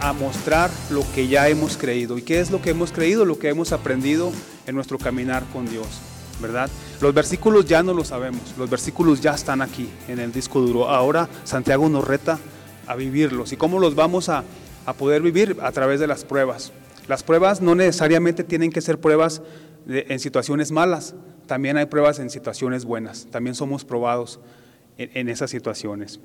[0.00, 2.18] a mostrar lo que ya hemos creído.
[2.18, 3.24] ¿Y qué es lo que hemos creído?
[3.24, 4.32] Lo que hemos aprendido
[4.66, 5.86] en nuestro caminar con Dios,
[6.40, 6.70] ¿verdad?
[7.00, 10.88] Los versículos ya no lo sabemos, los versículos ya están aquí en el disco duro.
[10.88, 12.38] Ahora Santiago nos reta
[12.86, 13.52] a vivirlos.
[13.52, 14.44] ¿Y cómo los vamos a,
[14.86, 15.56] a poder vivir?
[15.62, 16.72] A través de las pruebas.
[17.06, 19.42] Las pruebas no necesariamente tienen que ser pruebas
[19.86, 21.14] de, en situaciones malas,
[21.46, 24.38] también hay pruebas en situaciones buenas, también somos probados
[24.98, 26.20] en, esas situaciones.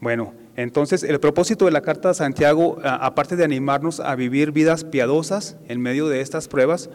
[0.00, 4.82] Bueno, entonces el propósito de la carta de Santiago, aparte de animarnos a vivir vidas
[4.84, 6.90] piadosas en medio de estas pruebas,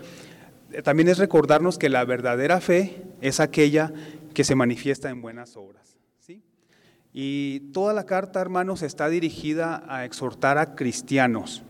[0.71, 3.93] eh, también es recordarnos que la verdadera fe es aquella
[4.33, 5.97] que se manifiesta en buenas obras.
[6.19, 6.41] ¿sí?
[7.13, 11.63] Y toda la carta, hermanos, está dirigida a exhortar a cristianos.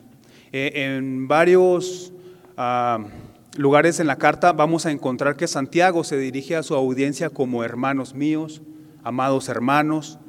[0.51, 2.11] Eh, en varios
[2.57, 3.03] uh,
[3.57, 7.63] lugares en la carta vamos a encontrar que Santiago se dirige a su audiencia como
[7.63, 8.61] hermanos míos,
[9.09, 10.19] amados hermanos,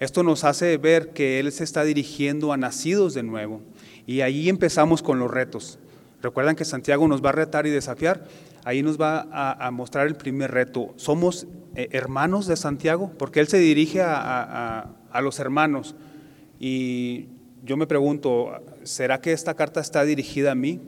[0.00, 3.62] esto nos hace ver que Él se está dirigiendo a nacidos de nuevo.
[4.06, 5.78] Y ahí empezamos con los retos.
[6.20, 8.24] Recuerdan que Santiago nos va a retar y desafiar.
[8.64, 10.94] Ahí nos va a, mostrar el primer reto.
[10.96, 11.46] ¿Somos
[11.76, 13.12] eh, hermanos de Santiago?
[13.18, 15.94] Porque Él se dirige a, a, a los hermanos.
[16.58, 17.28] Y
[17.62, 18.50] yo me pregunto,
[18.82, 20.80] ¿será que esta carta está dirigida a mí?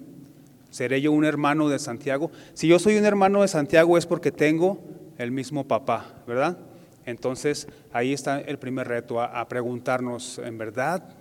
[0.71, 2.33] ¿Seré yo un hermano de Santiago?
[2.55, 4.83] Si yo soy un hermano de Santiago es porque tengo
[5.17, 6.59] el mismo papá, ¿verdad?
[7.07, 11.15] Entonces, ahí está el primer reto, a, preguntarnos, ¿en verdad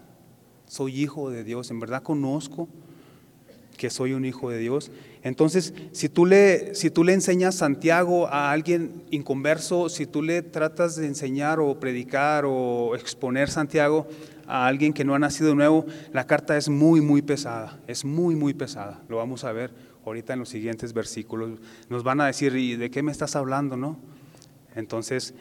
[0.65, 1.69] soy hijo de Dios?
[1.69, 2.67] ¿En verdad conozco
[3.77, 4.91] que soy un hijo de Dios?
[5.21, 10.41] Entonces, si tú le, si tú le enseñas Santiago a alguien inconverso, si tú le
[10.41, 14.07] tratas de enseñar o predicar o exponer Santiago
[14.47, 18.35] a alguien que no ha nacido nuevo, la carta es muy, muy pesada, es muy,
[18.35, 19.03] muy pesada.
[19.07, 19.71] Lo vamos a ver
[20.03, 21.59] ahorita en los siguientes versículos.
[21.89, 23.77] Nos van a decir, ¿y de qué me estás hablando?
[23.77, 23.99] ¿No?
[24.75, 25.33] Entonces,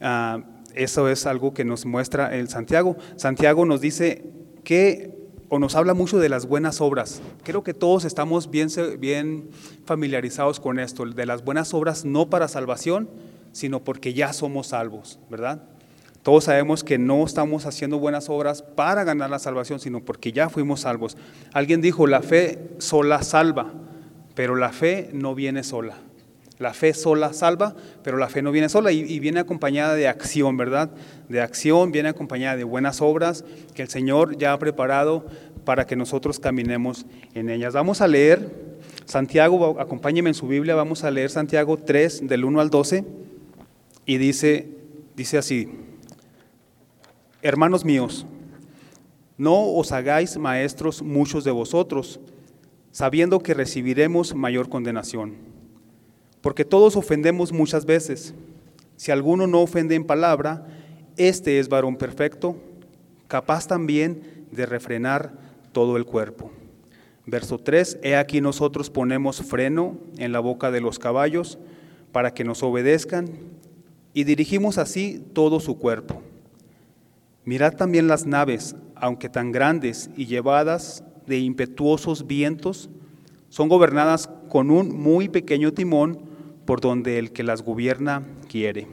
[0.00, 0.42] Uh,
[0.74, 2.96] eso es algo que nos muestra el Santiago.
[3.16, 4.24] Santiago nos dice
[4.64, 5.16] que,
[5.48, 7.20] o nos habla mucho de las buenas obras.
[7.42, 9.48] Creo que todos estamos bien
[9.84, 13.10] familiarizados con esto, de las buenas obras no para salvación,
[13.52, 15.62] sino porque ya somos salvos, ¿verdad?
[16.22, 20.48] Todos sabemos que no estamos haciendo buenas obras para ganar la salvación, sino porque ya
[20.48, 21.16] fuimos salvos.
[21.52, 23.72] Alguien dijo, la fe sola salva,
[24.34, 25.96] pero la fe no viene sola.
[26.58, 30.56] La fe sola salva, pero la fe no viene sola y, viene acompañada de acción,
[30.56, 30.90] ¿verdad?
[31.28, 35.24] De acción, viene acompañada de buenas obras que el Señor ya ha preparado
[35.64, 37.74] para que nosotros caminemos en ellas.
[37.74, 38.50] Vamos a leer
[39.04, 43.04] Santiago, acompáñenme en su Biblia, vamos a leer Santiago 3 del 1 al 12
[44.04, 44.68] y dice,
[45.14, 45.68] dice así,
[47.40, 48.26] hermanos míos,
[49.36, 52.18] no os hagáis maestros muchos de vosotros,
[52.90, 55.47] sabiendo que recibiremos mayor condenación
[56.40, 58.34] porque todos ofendemos muchas veces.
[58.96, 60.66] Si alguno no ofende en palabra,
[61.16, 62.56] este es varón perfecto,
[63.26, 65.32] capaz también de refrenar
[65.72, 66.50] todo el cuerpo.
[67.26, 71.58] Verso 3, he aquí nosotros ponemos freno en la boca de los caballos
[72.12, 73.28] para que nos obedezcan
[74.14, 76.22] y dirigimos así todo su cuerpo.
[77.44, 82.88] Mirad también las naves, aunque tan grandes y llevadas de impetuosos vientos,
[83.48, 86.27] son gobernadas con un muy pequeño timón
[86.68, 88.88] por donde el que las gobierna quiere.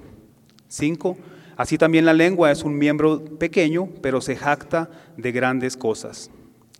[0.69, 1.18] 5.
[1.58, 6.31] Así también la lengua es un miembro pequeño, pero se jacta de grandes cosas.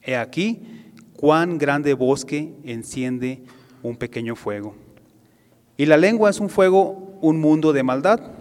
[0.02, 0.62] He aquí
[1.18, 3.44] cuán grande bosque enciende
[3.84, 4.74] un pequeño fuego.
[5.76, 8.32] Y la lengua es un fuego, un mundo de maldad.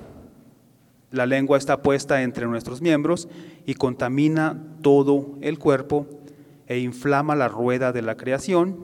[1.11, 3.29] La lengua está puesta entre nuestros miembros
[3.67, 6.07] y contamina todo el cuerpo
[6.69, 8.77] e inflama la rueda de la creación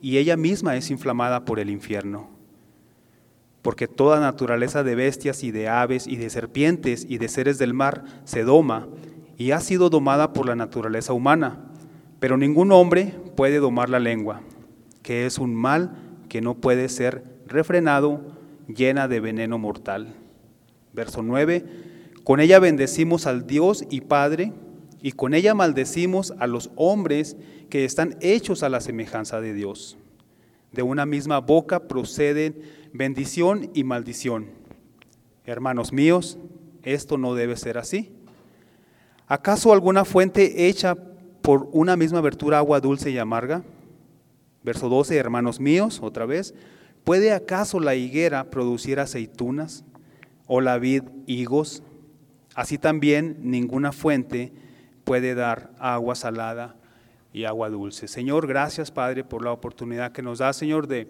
[0.00, 2.35] y ella misma es inflamada por el infierno
[3.66, 7.74] porque toda naturaleza de bestias y de aves y de serpientes y de seres del
[7.74, 8.86] mar se doma
[9.38, 11.64] y ha sido domada por la naturaleza humana.
[12.20, 14.40] Pero ningún hombre puede domar la lengua,
[15.02, 15.96] que es un mal
[16.28, 18.20] que no puede ser refrenado,
[18.68, 20.14] llena de veneno mortal.
[20.92, 21.64] Verso 9,
[22.22, 24.52] con ella bendecimos al Dios y Padre,
[25.02, 27.36] y con ella maldecimos a los hombres
[27.68, 29.98] que están hechos a la semejanza de Dios.
[30.70, 34.46] De una misma boca proceden bendición y maldición.
[35.44, 36.38] Hermanos míos,
[36.82, 38.12] esto no debe ser así.
[39.26, 40.96] ¿Acaso alguna fuente hecha
[41.42, 43.62] por una misma abertura agua dulce y amarga?
[44.62, 46.54] Verso 12, hermanos míos, otra vez,
[47.06, 49.84] ¿Puede acaso la higuera producir aceitunas
[50.48, 51.84] o la vid higos?
[52.56, 54.52] Así también ninguna fuente
[55.04, 56.74] puede dar agua salada
[57.32, 58.08] y agua dulce.
[58.08, 61.06] Señor, gracias Padre por la oportunidad que nos da, Señor, de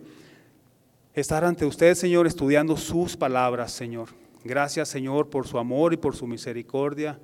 [1.16, 4.10] estar ante usted, Señor, estudiando sus palabras, Señor.
[4.44, 7.18] Gracias, Señor, por su amor y por su misericordia.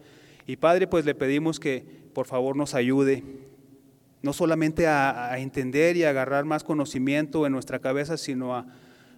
[0.47, 1.85] Y Padre, pues le pedimos que
[2.15, 3.23] por favor nos ayude,
[4.23, 8.67] no solamente a, entender y agarrar más conocimiento en nuestra cabeza, sino a,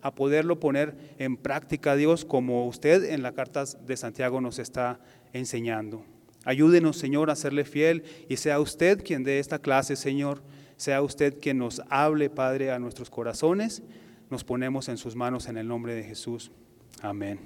[0.02, 4.98] a poderlo poner en práctica, Dios, como usted en la carta de Santiago nos está
[5.32, 6.04] enseñando.
[6.44, 10.42] Ayúdenos, Señor, a serle fiel y sea usted quien dé esta clase, Señor.
[10.76, 13.84] Sea usted quien nos hable, Padre, a nuestros corazones.
[14.30, 16.50] Nos ponemos en sus manos en el nombre de Jesús.
[17.02, 17.38] Amén.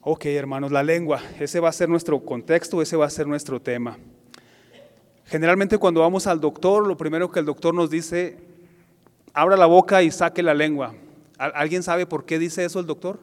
[0.00, 1.22] Ok, hermanos, la lengua.
[1.40, 3.98] Ese va a ser nuestro contexto, ese va a ser nuestro tema.
[5.24, 8.36] Generalmente cuando vamos al doctor, lo primero que el doctor nos dice,
[9.32, 10.94] abra la boca y saque la lengua.
[11.38, 13.18] ¿Alguien sabe por qué dice eso el doctor?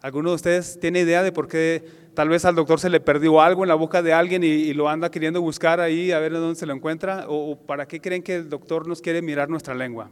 [0.00, 1.84] ¿Alguno de ustedes tiene idea de por qué
[2.18, 4.88] tal vez al doctor se le perdió algo en la boca de alguien y, lo
[4.88, 7.26] anda queriendo buscar ahí a ver dónde se lo encuentra?
[7.28, 10.10] ¿O, para qué creen que el doctor nos quiere mirar nuestra lengua?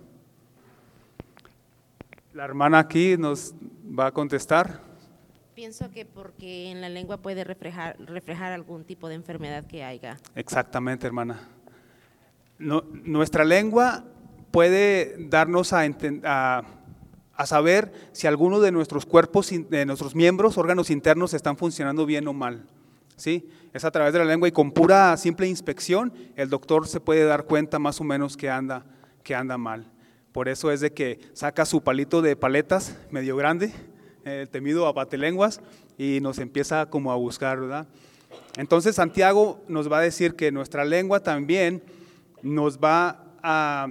[2.33, 3.57] La hermana aquí nos
[3.99, 4.83] va a contestar.
[5.57, 10.17] Pienso que porque en la lengua puede reflejar, reflejar algún tipo de enfermedad que haya.
[10.37, 11.41] Exactamente, hermana.
[12.61, 14.05] nuestra lengua
[14.53, 15.81] puede darnos a,
[16.23, 16.63] a,
[17.37, 22.27] a, saber si alguno de nuestros cuerpos, de nuestros miembros, órganos internos están funcionando bien
[22.29, 22.67] o mal.
[23.17, 23.49] ¿Sí?
[23.73, 27.25] Es a través de la lengua y con pura simple inspección el doctor se puede
[27.25, 28.85] dar cuenta más o menos que anda,
[29.23, 29.91] que anda mal.
[30.33, 33.73] Por eso es de que saca su palito de paletas medio grande
[34.27, 35.61] el temido lenguas
[35.97, 37.87] y nos empieza como a buscar, ¿verdad?
[38.57, 41.83] Entonces Santiago nos va a decir que nuestra lengua también
[42.43, 43.89] nos va a,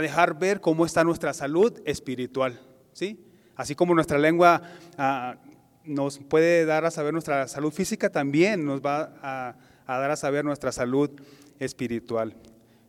[0.00, 2.60] dejar ver cómo está nuestra salud espiritual,
[2.92, 3.24] ¿sí?
[3.56, 4.62] Así como nuestra lengua
[4.96, 5.36] ah,
[5.84, 9.56] nos puede dar a saber nuestra salud física, también nos va a,
[9.86, 11.10] a dar a saber nuestra salud
[11.58, 12.34] espiritual,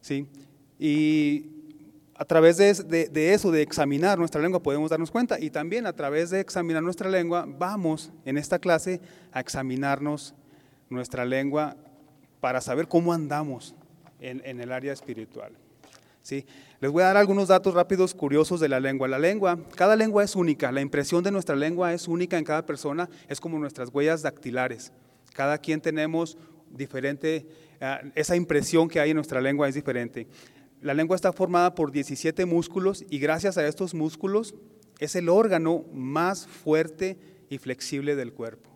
[0.02, 0.28] ¿sí?
[0.80, 1.54] Y
[2.16, 5.40] a través de, eso, de examinar nuestra lengua, podemos darnos cuenta.
[5.40, 9.02] Y también a través de examinar nuestra lengua, vamos en esta clase
[9.32, 10.36] a examinarnos
[10.90, 11.76] nuestra lengua
[12.40, 13.76] para saber cómo andamos
[14.20, 15.54] en, el área espiritual.
[16.22, 16.46] ¿Sí?
[16.84, 19.08] Les voy a dar algunos datos rápidos, curiosos de la lengua.
[19.08, 20.70] La lengua, cada lengua es única.
[20.70, 23.10] La impresión de nuestra lengua es única en cada persona.
[23.30, 24.92] Es como nuestras huellas dactilares.
[25.34, 26.38] Cada quien tenemos
[26.70, 27.48] diferente,
[27.80, 30.28] ah, esa impresión que hay en nuestra lengua es diferente.
[30.82, 34.54] La lengua está formada por 17 músculos y gracias a estos músculos
[35.00, 37.18] es el órgano más fuerte
[37.50, 38.73] y flexible del cuerpo.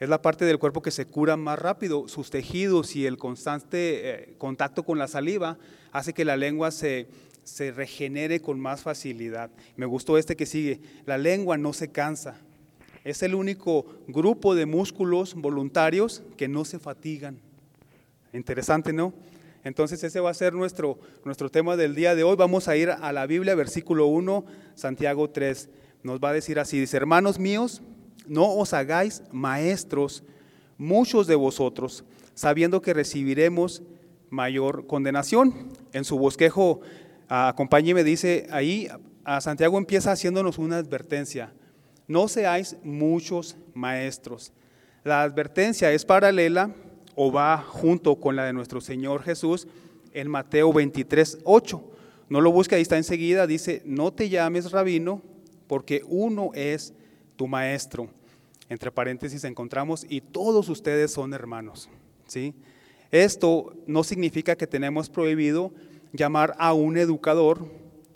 [0.00, 2.08] Es la parte del cuerpo que se cura más rápido.
[2.08, 5.58] Sus tejidos y el constante eh, contacto con la saliva
[5.92, 7.06] hace que la lengua se,
[7.44, 9.50] se regenere con más facilidad.
[9.76, 10.80] Me gustó este que sigue.
[11.04, 12.38] La lengua no se cansa.
[13.04, 17.38] Es el único grupo de músculos voluntarios que no se fatigan.
[18.32, 19.12] Interesante, ¿no?
[19.64, 22.36] Entonces ese va a ser nuestro, nuestro tema del día de hoy.
[22.36, 25.68] Vamos a ir a la Biblia, versículo 1, Santiago 3.
[26.02, 27.82] Nos va a decir así, hermanos míos,
[28.26, 30.22] no os hagáis maestros
[30.78, 33.82] muchos de vosotros, sabiendo que recibiremos
[34.30, 35.68] mayor condenación.
[35.92, 36.80] En su bosquejo,
[37.28, 38.88] acompáñeme, dice ahí,
[39.24, 41.52] a Santiago empieza haciéndonos una advertencia.
[42.06, 44.52] No seáis muchos maestros.
[45.04, 46.74] La advertencia es paralela
[47.14, 49.68] o va junto con la de nuestro Señor Jesús
[50.12, 51.84] en Mateo 23, 8.
[52.28, 55.22] No lo busque, ahí está enseguida, dice, no te llames rabino
[55.66, 56.94] porque uno es
[57.36, 58.08] tu maestro.
[58.70, 61.90] Entre paréntesis encontramos, y todos ustedes son hermanos.
[62.26, 62.54] ¿sí?
[63.10, 65.72] Esto no significa que tenemos prohibido
[66.12, 67.66] llamar a un educador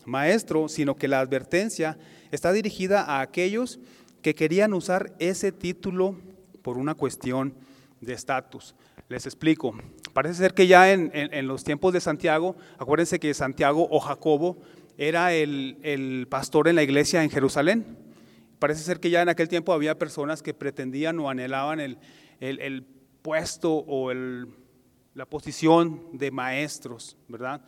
[0.06, 1.98] maestro, sino que la advertencia
[2.30, 3.80] está dirigida a aquellos
[4.22, 6.16] que querían usar ese título
[6.62, 7.54] por una cuestión
[8.00, 8.74] de estatus.
[9.08, 9.74] Les explico.
[10.12, 14.58] Parece ser que ya en, los tiempos de Santiago, acuérdense que Santiago o Jacobo
[14.96, 18.03] era el, pastor en la iglesia en Jerusalén.
[18.64, 22.86] Parece ser que ya en aquel tiempo había personas que pretendían o anhelaban el,
[23.20, 27.60] puesto o la posición de maestros, ¿verdad?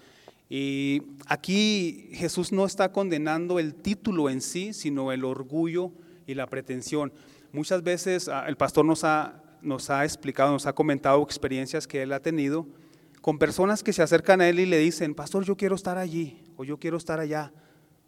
[0.49, 5.93] Y aquí Jesús no está condenando el título en sí, sino el orgullo
[6.27, 7.13] y la pretensión.
[7.53, 12.01] Muchas veces ah, el pastor nos ha nos ha explicado, nos ha comentado experiencias que
[12.01, 12.67] él ha tenido
[13.21, 16.43] con personas que se acercan a él y le dicen, pastor, yo quiero estar allí
[16.57, 17.53] o yo quiero estar allá.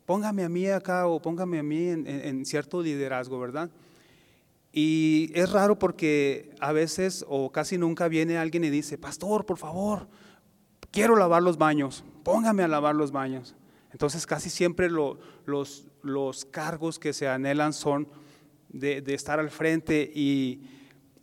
[0.08, 3.68] Póngame a mí acá o póngame a mí en, cierto liderazgo, ¿verdad?
[4.72, 9.58] Y es raro porque a veces o casi nunca viene alguien y dice, pastor, por
[9.58, 10.08] favor,
[10.90, 13.54] quiero lavar los baños, póngame a lavar los baños.
[13.92, 15.18] Entonces casi siempre los,
[16.50, 18.08] cargos que se anhelan son
[18.70, 20.62] de, estar al frente y,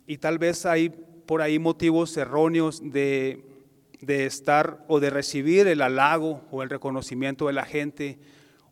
[0.06, 3.44] y, tal vez hay por ahí motivos erróneos de,
[4.00, 8.20] de estar o de recibir el halago o el reconocimiento de la gente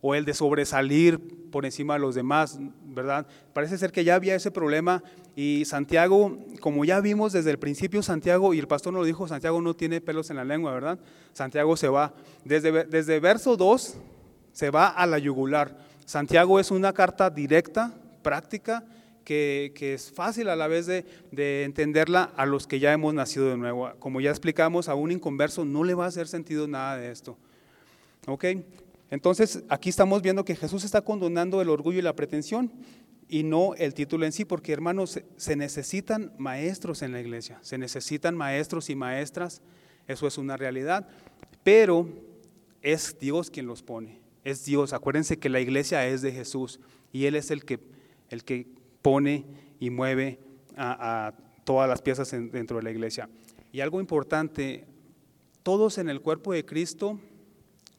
[0.07, 3.25] o el de sobresalir por encima de los demás, ¿verdad?
[3.53, 5.01] Parece ser que ya había ese problema
[5.35, 9.27] y Santiago, como ya vimos desde el principio, Santiago, y el pastor nos lo dijo,
[9.27, 10.99] Santiago no tiene pelos en la lengua, ¿verdad?
[11.33, 13.95] Santiago se va, desde, desde verso 2,
[14.51, 15.75] se va a la yugular.
[16.05, 18.85] Santiago es una carta directa, práctica,
[19.23, 23.49] que, es fácil a la vez de, de, entenderla a los que ya hemos nacido
[23.49, 23.91] de nuevo.
[23.97, 27.39] Como ya explicamos, a un inconverso no le va a hacer sentido nada de esto.
[28.27, 28.45] ¿Ok?
[29.09, 32.71] Entonces, aquí estamos viendo que Jesús está condonando el orgullo y la pretensión
[33.27, 37.77] y no el título en sí, porque hermanos, se necesitan maestros en la iglesia, se
[37.77, 39.61] necesitan maestros y maestras,
[40.07, 41.07] eso es una realidad,
[41.63, 42.07] pero
[42.81, 44.93] es Dios quien los pone, es Dios.
[44.93, 46.79] Acuérdense que la iglesia es de Jesús
[47.11, 47.79] y Él es el que,
[48.29, 48.67] el que
[49.01, 49.45] pone
[49.79, 50.39] y mueve
[50.77, 51.33] a,
[51.63, 53.27] todas las piezas dentro de la iglesia.
[53.71, 54.85] Y algo importante,
[55.63, 57.19] todos en el cuerpo de Cristo,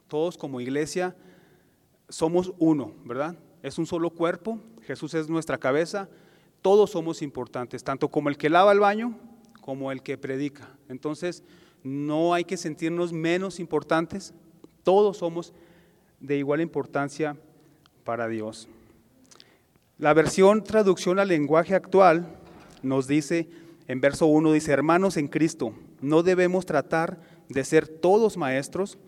[0.08, 1.16] todos como iglesia,
[2.08, 3.36] somos uno, ¿verdad?
[3.62, 6.08] Es un solo cuerpo, Jesús es nuestra cabeza,
[6.62, 9.18] todos somos importantes, tanto como el que lava el baño
[9.60, 10.68] como el que predica.
[10.88, 11.42] Entonces,
[11.82, 14.32] no hay que sentirnos menos importantes,
[14.82, 15.52] todos somos
[16.20, 17.36] de igual importancia
[18.04, 18.68] para Dios.
[19.98, 22.26] La versión traducción al lenguaje actual
[22.82, 23.48] nos dice,
[23.88, 28.98] en verso 1 dice, hermanos en Cristo, no debemos tratar de ser todos maestros,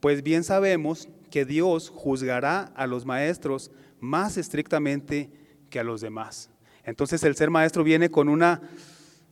[0.00, 5.30] pues bien sabemos que Dios juzgará a los maestros más estrictamente
[5.68, 6.50] que a los demás.
[6.84, 8.60] Entonces el ser maestro viene con una,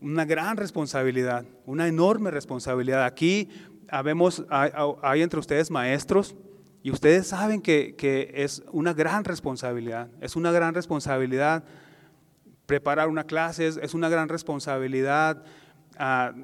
[0.01, 3.05] una gran responsabilidad, una enorme responsabilidad.
[3.05, 3.49] Aquí
[3.89, 6.37] habemos, hay, entre ustedes maestros
[6.83, 11.65] y ustedes saben que, es una gran responsabilidad, es una gran responsabilidad
[12.67, 15.43] preparar una clase, es, una gran responsabilidad
[15.99, 16.35] ah,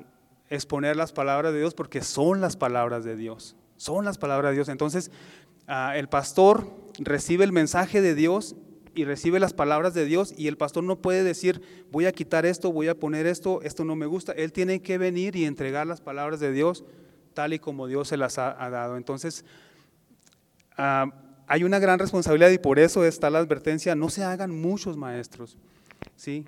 [0.48, 4.56] exponer las palabras de Dios porque son las palabras de Dios, son las palabras de
[4.56, 4.68] Dios.
[4.68, 5.10] Entonces
[5.66, 8.56] ah, el pastor recibe el mensaje de Dios
[8.94, 12.46] y recibe las palabras de Dios y el pastor no puede decir, voy a quitar
[12.46, 14.32] esto, voy a poner esto, esto no me gusta.
[14.32, 16.84] Él tiene que venir y entregar las palabras de Dios
[17.34, 18.96] tal y como Dios se las ha, dado.
[18.96, 19.44] Entonces,
[20.76, 21.12] ah,
[21.46, 25.58] hay una gran responsabilidad y por eso está la advertencia, no se hagan muchos maestros.
[26.16, 26.46] ¿sí?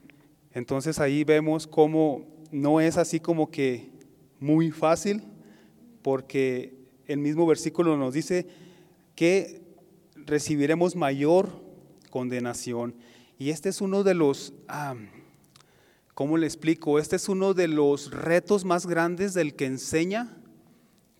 [0.52, 3.90] Entonces ahí vemos cómo no es así como que
[4.40, 5.22] muy fácil,
[6.02, 6.75] porque
[7.06, 8.46] el mismo versículo nos dice
[9.14, 9.62] que
[10.14, 11.48] recibiremos mayor
[12.10, 12.94] condenación.
[13.38, 14.54] Y este es uno de los,
[16.14, 16.98] ¿cómo le explico?
[16.98, 20.36] Este es uno de los retos más grandes del que enseña,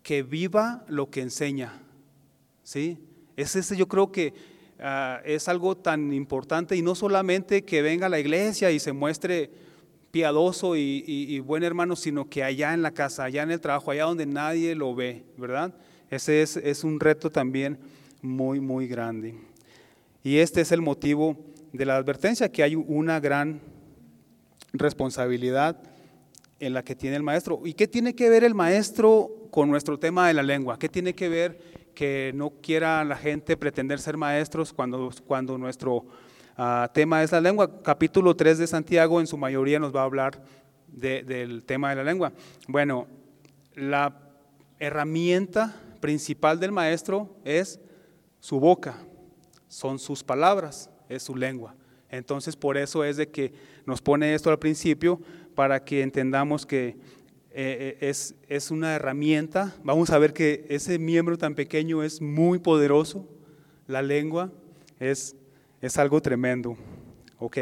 [0.02, 1.82] que viva lo que enseña.
[2.62, 2.98] ¿Sí?
[3.36, 4.34] Es ese, yo creo que
[4.80, 8.92] ah, es algo tan importante y no solamente que venga a la iglesia y se
[8.92, 9.50] muestre
[10.16, 14.04] piadoso y, buen hermano, sino que allá en la casa, allá en el trabajo, allá
[14.04, 15.74] donde nadie lo ve, ¿verdad?
[16.08, 17.76] Ese es, es un reto también
[18.22, 19.34] muy, muy grande.
[20.24, 21.36] Y este es el motivo
[21.70, 23.60] de la advertencia, que hay una gran
[24.72, 25.82] responsabilidad
[26.60, 27.60] en la que tiene el maestro.
[27.66, 30.78] ¿Y qué tiene que ver el maestro con nuestro tema de la lengua?
[30.78, 31.58] ¿Qué tiene que ver
[31.94, 36.06] que no quiera la gente pretender ser maestros cuando, cuando nuestro
[36.56, 37.82] ah, tema es la lengua?
[37.82, 40.42] Capítulo 3 de Santiago en su mayoría nos va a hablar
[40.88, 42.32] del tema de la lengua.
[42.68, 43.06] Bueno,
[43.74, 44.18] la
[44.78, 47.80] herramienta principal del maestro es
[48.40, 48.96] su boca,
[49.68, 51.74] son sus palabras, es su lengua.
[52.10, 53.52] Entonces por eso es de que
[53.84, 55.20] nos pone esto al principio
[55.54, 56.96] para que entendamos que
[57.58, 59.74] eh, eh, es, es, una herramienta.
[59.82, 63.26] Vamos a ver que ese miembro tan pequeño es muy poderoso.
[63.86, 64.52] La lengua
[65.00, 65.34] es,
[65.80, 66.76] es algo tremendo.
[67.38, 67.58] Ok.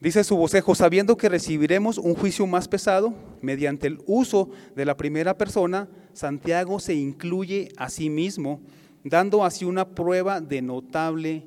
[0.00, 3.12] Dice su vocejo, sabiendo que recibiremos un juicio más pesado,
[3.42, 8.62] mediante el uso de la primera persona, Santiago se incluye a sí mismo
[9.04, 11.44] dando así una prueba de notable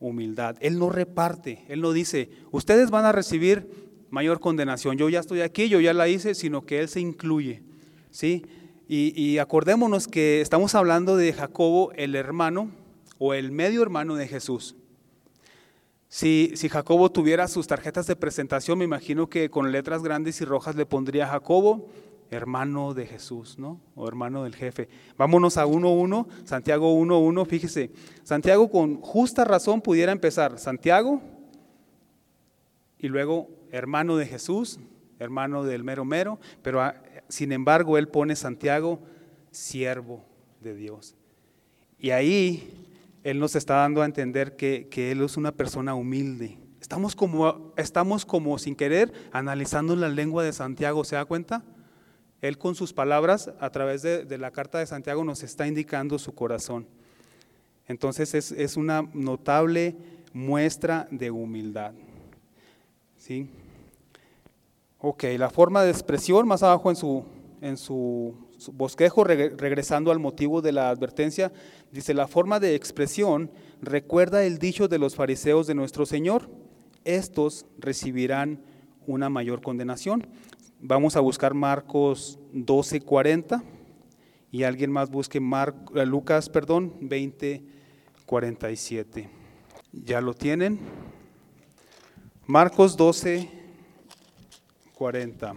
[0.00, 0.56] humildad.
[0.60, 3.68] Él no reparte, él no dice, ustedes van a recibir
[4.10, 7.62] mayor condenación, yo ya estoy aquí, yo ya la hice, sino que él se incluye.
[8.10, 8.44] ¿sí?
[8.86, 12.70] Y, acordémonos que estamos hablando de Jacobo, el hermano
[13.18, 14.76] o el medio hermano de Jesús.
[16.14, 20.76] Si, Jacobo tuviera sus tarjetas de presentación, me imagino que con letras grandes y rojas
[20.76, 21.88] le pondría Jacobo,
[22.30, 23.80] hermano de Jesús, ¿no?
[23.96, 24.88] O hermano del jefe.
[25.18, 27.90] Vámonos a 1.1, Santiago 1.1, fíjese,
[28.22, 31.20] Santiago con justa razón pudiera empezar, Santiago,
[32.96, 34.78] y luego hermano de Jesús,
[35.18, 36.94] hermano del mero mero, pero ah,
[37.28, 39.00] sin embargo él pone Santiago,
[39.50, 40.24] siervo
[40.60, 41.16] de Dios.
[41.98, 42.83] Y ahí
[43.24, 46.58] Él nos está dando a entender que, que Él es una persona humilde.
[46.80, 51.64] Estamos como, estamos como sin querer analizando la lengua de Santiago, ¿se da cuenta?
[52.42, 56.18] Él con sus palabras, a través de, de la carta de Santiago, nos está indicando
[56.18, 56.86] su corazón.
[57.88, 59.96] Entonces es, es una notable
[60.34, 61.94] muestra de humildad.
[63.16, 63.48] ¿Sí?
[64.98, 67.24] Ok, la forma de expresión más abajo en su,
[67.62, 71.52] en su, su bosquejo, reg- regresando al motivo de la advertencia,
[71.92, 73.50] dice, la forma de expresión
[73.82, 76.48] recuerda el dicho de los fariseos de nuestro Señor,
[77.04, 78.60] estos recibirán
[79.06, 80.26] una mayor condenación.
[80.80, 83.62] Vamos a buscar Marcos 12, 40
[84.50, 87.62] y alguien más busque Mar- eh, Lucas, perdón, 20,
[88.26, 89.28] 47.
[89.92, 90.78] ¿Ya lo tienen?
[92.46, 93.48] Marcos 12,
[94.94, 95.54] 40.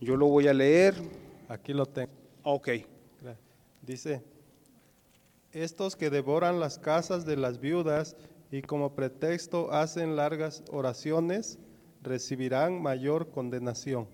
[0.00, 0.94] Yo lo voy a leer.
[1.50, 2.12] Aquí lo tengo.
[2.44, 2.68] Ok.
[3.82, 4.22] Dice,
[5.50, 8.14] estos que devoran las casas de las viudas
[8.52, 11.58] y como pretexto hacen largas oraciones,
[12.02, 14.06] recibirán mayor condenación.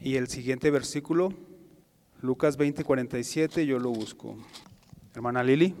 [0.00, 1.32] Y el siguiente versículo,
[2.22, 4.36] Lucas 20, 47, yo lo busco.
[5.14, 5.76] Hermana Lili.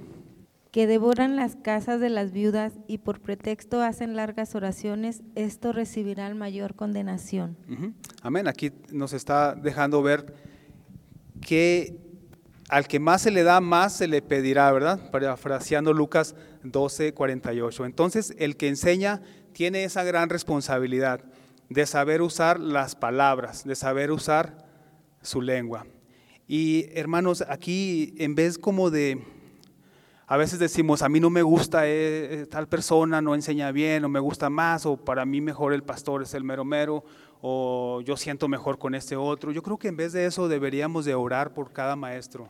[0.72, 6.38] Que devoran las casas de las viudas y por pretexto hacen largas oraciones, esto recibirán
[6.38, 7.56] mayor condenación.
[8.22, 8.48] Amén.
[8.48, 10.34] Aquí nos está dejando ver
[11.42, 11.98] que
[12.70, 15.10] al que más se le da, más se le pedirá, ¿verdad?
[15.10, 17.84] Parafraseando Lucas 12, 48.
[17.84, 19.20] Entonces, el que enseña
[19.52, 21.22] tiene esa gran responsabilidad
[21.68, 24.66] de saber usar las palabras, de saber usar
[25.20, 25.86] su lengua.
[26.48, 29.22] Y hermanos, aquí en vez como de,
[30.32, 31.90] a veces decimos, a mí no me gusta eh,
[32.42, 35.82] eh, tal persona, no enseña bien, o me gusta más, o para mí mejor el
[35.82, 37.04] pastor es el mero mero,
[37.42, 39.52] o yo siento mejor con este otro.
[39.52, 42.48] Yo creo que en vez de eso deberíamos de orar por cada maestro,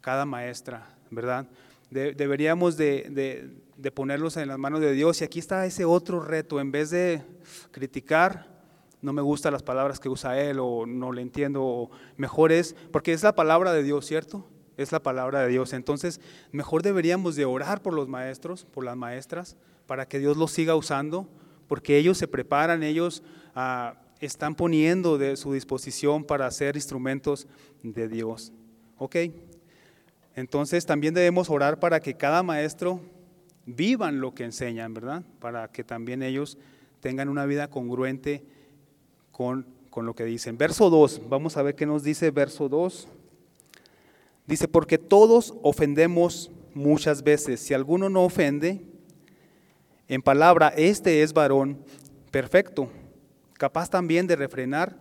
[0.00, 1.48] cada maestra, ¿verdad?
[1.90, 5.20] De- deberíamos de, de- de ponerlos en las manos de Dios.
[5.20, 7.22] Y aquí está ese otro reto, en vez de
[7.72, 8.46] criticar,
[9.02, 12.76] no me gustan las palabras que usa él o no le entiendo, o mejor es,
[12.92, 14.46] porque es la palabra de Dios, ¿cierto?
[14.80, 15.74] Es la palabra de Dios.
[15.74, 20.52] Entonces, mejor deberíamos de orar por los maestros, por las maestras, para que Dios los
[20.52, 21.28] siga usando,
[21.68, 23.22] porque ellos se preparan, ellos
[23.54, 27.46] ah, están poniendo de su disposición para ser instrumentos
[27.82, 28.54] de Dios.
[28.96, 29.16] ¿Ok?
[30.34, 33.02] Entonces, también debemos orar para que cada maestro
[33.66, 35.24] vivan lo que enseñan, ¿verdad?
[35.40, 36.56] Para que también ellos
[37.00, 38.46] tengan una vida congruente
[39.30, 40.56] con, con lo que dicen.
[40.56, 43.19] Verso 2, vamos a ver qué nos dice verso 2.
[44.50, 47.60] Dice, porque todos ofendemos muchas veces.
[47.60, 48.84] Si alguno no ofende,
[50.08, 51.78] en palabra, este es varón
[52.32, 52.90] perfecto,
[53.52, 54.96] capaz también de refrenar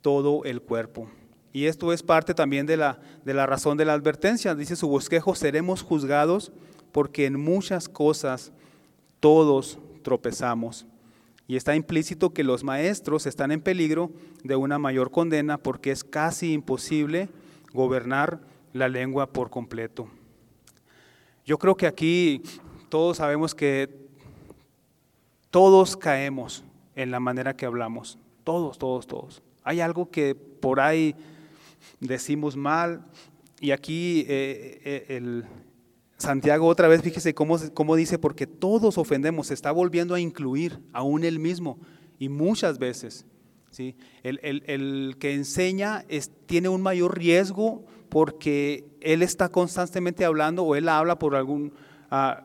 [0.00, 1.10] todo el cuerpo.
[1.52, 4.54] Y esto es parte también de la, de la razón de la advertencia.
[4.54, 6.52] Dice su bosquejo, seremos juzgados
[6.92, 8.52] porque en muchas cosas
[9.18, 10.86] todos tropezamos.
[11.48, 14.12] Y está implícito que los maestros están en peligro
[14.44, 17.28] de una mayor condena porque es casi imposible
[17.72, 18.38] gobernar
[18.78, 20.08] la lengua por completo.
[21.44, 22.42] Yo creo que aquí
[22.88, 24.08] todos sabemos que
[25.50, 26.64] todos caemos
[26.94, 28.18] en la manera que hablamos.
[28.44, 29.42] Todos, todos, todos.
[29.62, 31.14] Hay algo que por ahí
[32.00, 33.04] decimos mal
[33.60, 35.44] y aquí eh, eh, el
[36.16, 40.78] Santiago otra vez, fíjese cómo, cómo dice, porque todos ofendemos, se está volviendo a incluir
[40.92, 41.78] aún él mismo
[42.18, 43.24] y muchas veces.
[43.70, 43.96] ¿sí?
[44.22, 50.62] El, el- el que enseña es- tiene un mayor riesgo porque él está constantemente hablando
[50.64, 51.72] o él habla por algún
[52.10, 52.44] ah,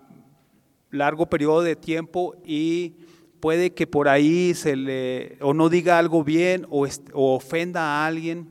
[0.92, 2.96] largo periodo de tiempo y
[3.40, 8.06] puede que por ahí se le o no diga algo bien o, o ofenda a
[8.06, 8.48] alguien.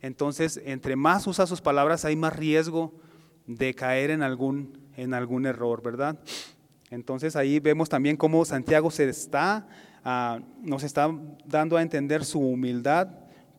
[0.00, 2.92] Entonces, entre más usa sus palabras, hay más riesgo
[3.46, 6.18] de caer en algún, en algún error, ¿verdad?
[6.90, 9.66] Entonces ahí vemos también cómo Santiago se está,
[10.04, 11.10] ah, nos está
[11.46, 13.08] dando a entender su humildad,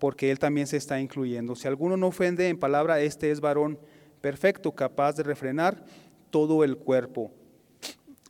[0.04, 1.56] porque él también se está incluyendo.
[1.56, 3.80] Si alguno no ofende en palabra, este es varón
[4.20, 5.86] perfecto, capaz de refrenar
[6.30, 7.32] todo el cuerpo.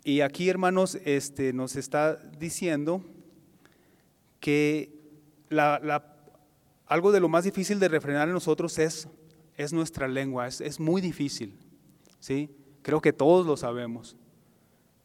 [0.03, 3.03] Y aquí, hermanos, este, nos está diciendo
[4.39, 4.93] que
[6.85, 9.07] algo de lo más difícil de refrenar en nosotros es,
[9.57, 11.57] es nuestra lengua, es, es muy difícil.
[12.19, 12.51] ¿sí?
[12.83, 14.15] Creo que todos lo sabemos,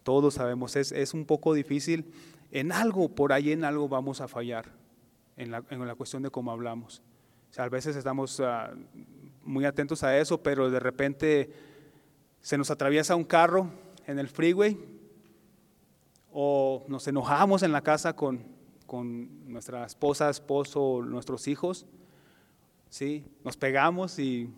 [0.03, 2.13] todos sabemos, es, es un poco difícil.
[2.51, 4.67] En algo, por ahí en algo vamos a fallar,
[5.39, 7.01] en la, en la cuestión de cómo hablamos.
[7.51, 8.75] O sea, a veces estamos ah,
[9.45, 11.51] muy atentos a eso, pero de repente
[12.43, 13.71] se nos atraviesa un carro
[14.07, 14.79] en el freeway
[16.33, 18.45] o nos enojamos en la casa con,
[18.87, 21.87] con nuestra esposa, esposo, nuestros hijos,
[22.91, 23.25] ¿sí?
[23.45, 24.51] Nos pegamos y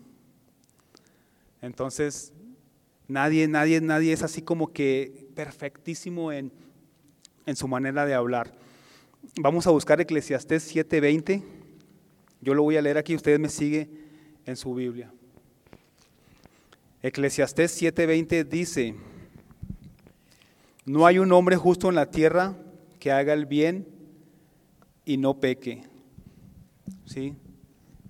[1.61, 2.33] entonces
[3.07, 6.51] nadie, nadie, nadie es así como que perfectísimo en,
[7.45, 8.60] en su manera de hablar.
[9.39, 11.43] Vamos a buscar Eclesiastés 7:20.
[12.41, 13.89] Yo lo voy a leer aquí, ustedes me siguen
[14.45, 15.11] en su Biblia.
[17.03, 18.95] Eclesiastés 7:20 dice,
[20.85, 22.55] no hay un hombre justo en la tierra
[22.99, 23.87] que haga el bien
[25.05, 25.83] y no peque.
[27.05, 27.35] ¿Sí?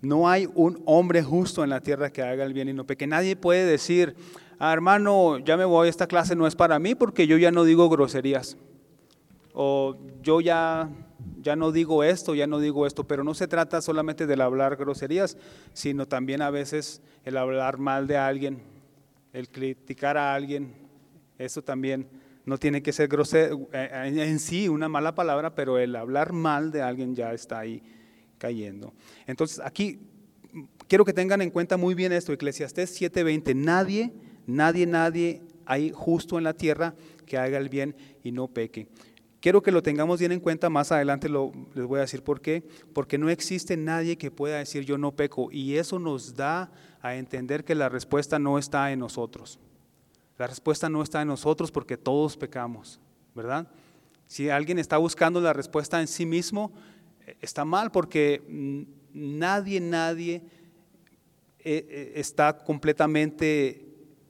[0.02, 3.06] No hay un hombre justo en la tierra que haga el bien y no peque.
[3.06, 4.16] Nadie puede decir,
[4.60, 7.66] ah, hermano, ya me voy, esta clase no es para mí porque yo ya no
[7.66, 8.58] digo groserías.
[9.54, 10.90] O yo ya,
[11.42, 13.06] ya no digo esto, ya no digo esto.
[13.06, 15.38] Pero no se trata solamente del hablar groserías,
[15.74, 18.62] sino también a veces el hablar mal de alguien,
[19.34, 20.74] el criticar a alguien.
[21.38, 22.08] Eso también
[22.46, 26.72] no tiene que ser grosero eh, en sí una mala palabra, pero el hablar mal
[26.72, 27.82] de alguien ya está ahí
[28.38, 28.94] cayendo.
[29.28, 30.00] Entonces, aquí
[30.88, 34.12] quiero que tengan en cuenta muy bien esto, Eclesiastés 7:20, nadie,
[34.48, 38.88] nadie, nadie hay justo en la tierra que haga el bien y no peque.
[39.42, 42.64] Quiero que lo tengamos bien en cuenta, más adelante les voy a decir por qué,
[42.94, 47.16] porque no existe nadie que pueda decir yo no peco y eso nos da a
[47.16, 49.60] entender que la respuesta no está en nosotros.
[50.38, 53.00] La respuesta no está en nosotros porque todos pecamos,
[53.34, 53.68] ¿verdad?
[54.28, 56.72] Si alguien está buscando la respuesta en sí mismo,
[57.42, 58.44] está mal porque
[59.12, 60.36] nadie, nadie
[61.60, 63.86] eh, eh, está completamente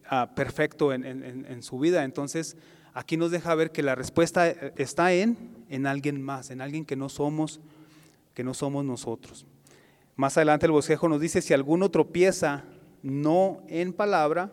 [0.05, 2.03] ah, perfecto en, su vida.
[2.03, 2.57] Entonces,
[2.93, 5.37] aquí nos deja ver que la respuesta eh, está en,
[5.69, 7.59] en alguien más, en alguien que no somos,
[8.33, 9.45] que no somos nosotros.
[10.15, 12.63] Más adelante el bosquejo nos dice, si alguno tropieza
[13.01, 14.51] no en palabra,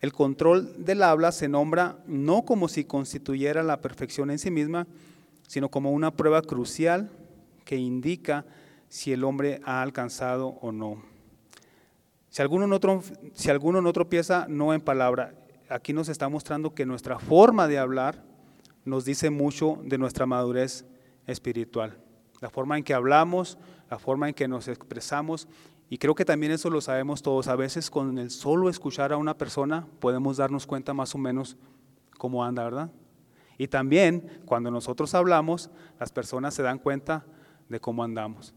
[0.00, 4.86] el control del habla se nombra no como si constituyera la perfección en sí misma,
[5.46, 7.10] sino como una prueba crucial
[7.64, 8.44] que indica
[8.88, 11.02] si el hombre ha alcanzado o no.
[12.30, 15.34] Si alguno, no, si alguno no tropieza, no en palabra.
[15.68, 18.22] Aquí nos está mostrando que nuestra forma de hablar
[18.84, 20.86] nos dice mucho de nuestra madurez
[21.26, 21.98] espiritual.
[22.40, 23.58] La forma en que hablamos,
[23.90, 25.48] la forma en que nos expresamos.
[25.90, 27.48] Y creo que también eso lo sabemos todos.
[27.48, 31.56] A veces con el solo escuchar a una persona podemos darnos cuenta más o menos
[32.16, 32.90] cómo anda, ¿verdad?
[33.58, 37.24] Y también cuando nosotros hablamos, las personas se dan cuenta
[37.68, 38.54] de cómo andamos.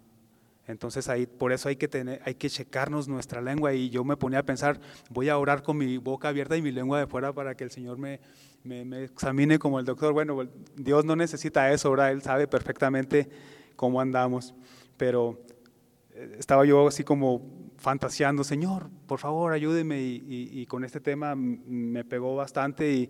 [0.69, 4.15] Entonces ahí, por eso hay que, tener, hay que checarnos nuestra lengua y yo me
[4.15, 4.79] ponía a pensar,
[5.10, 7.71] voy a orar con mi boca abierta y mi lengua de fuera para que el
[7.71, 8.19] Señor me,
[8.63, 10.13] me, examine como el doctor.
[10.13, 13.27] Bueno, Dios no necesita eso, ahora Él sabe perfectamente
[13.75, 14.53] cómo andamos.
[14.95, 15.39] Pero
[16.13, 19.99] eh, estaba yo así como fantaseando, Señor, por favor, ayúdeme.
[19.99, 23.10] Y, con este tema me pegó bastante y,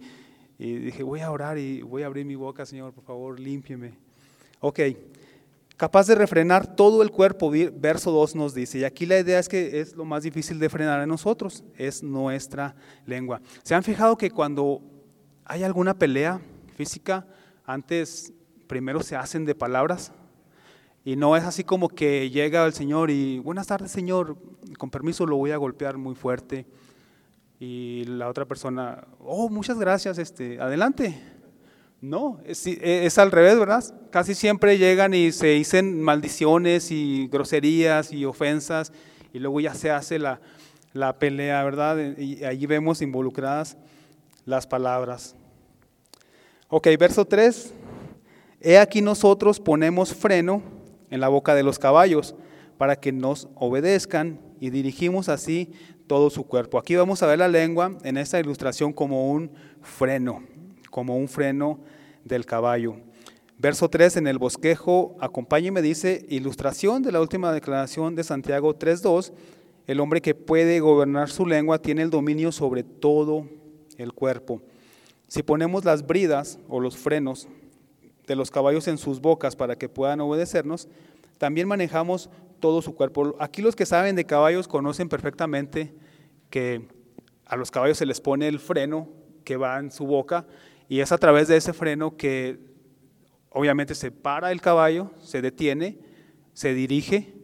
[0.57, 3.95] y, dije, voy a orar y voy a abrir mi boca, Señor, por favor, límpieme.
[4.61, 4.79] Ok,
[5.79, 9.47] capaz de refrenar todo el cuerpo, verso 2 nos dice, y aquí la idea es
[9.47, 13.39] que es lo más difícil de frenar en nosotros, es nuestra lengua.
[13.63, 14.81] ¿Se han fijado que cuando
[15.45, 16.41] hay alguna pelea
[16.75, 17.25] física,
[17.65, 18.33] antes
[18.67, 20.11] primero se hacen de palabras?
[21.05, 24.35] Y no es así como que llega el Señor y, buenas tardes Señor,
[24.77, 26.65] con permiso lo voy a golpear muy fuerte.
[27.57, 31.38] Y la otra persona, oh, muchas gracias, este, adelante.
[32.01, 33.83] No, es, al revés, ¿verdad?
[34.09, 38.93] Casi siempre llegan y se dicen maldiciones y groserías y ofensas
[39.33, 40.39] y luego ya se hace la,
[40.93, 41.97] la pelea, ¿verdad?
[42.17, 43.77] Y allí vemos involucradas
[44.45, 45.35] las palabras.
[46.69, 47.73] Ok, verso 3.
[48.61, 50.61] He aquí nosotros ponemos freno
[51.09, 52.33] en la boca de los caballos
[52.77, 55.73] para que nos obedezcan y dirigimos así
[56.07, 56.77] todo su cuerpo.
[56.79, 60.43] Aquí vamos a ver la lengua en esta ilustración como un freno
[60.89, 61.79] como un freno
[62.23, 62.95] del caballo.
[63.57, 69.33] Verso 3 en el bosquejo, acompáñeme, dice, ilustración de la última declaración de Santiago 3.2,
[69.85, 73.47] el hombre que puede gobernar su lengua tiene el dominio sobre todo
[73.97, 74.61] el cuerpo.
[75.27, 77.47] Si ponemos las bridas o los frenos
[78.27, 80.87] de los caballos en sus bocas para que puedan obedecernos,
[81.37, 83.35] también manejamos todo su cuerpo.
[83.39, 85.93] Aquí los que saben de caballos conocen perfectamente
[86.49, 86.87] que
[87.45, 89.09] a los caballos se les pone el freno
[89.43, 90.45] que va en su boca
[90.89, 92.59] y es a través de ese freno que
[93.51, 95.99] obviamente se para el caballo, se detiene,
[96.53, 97.35] se dirige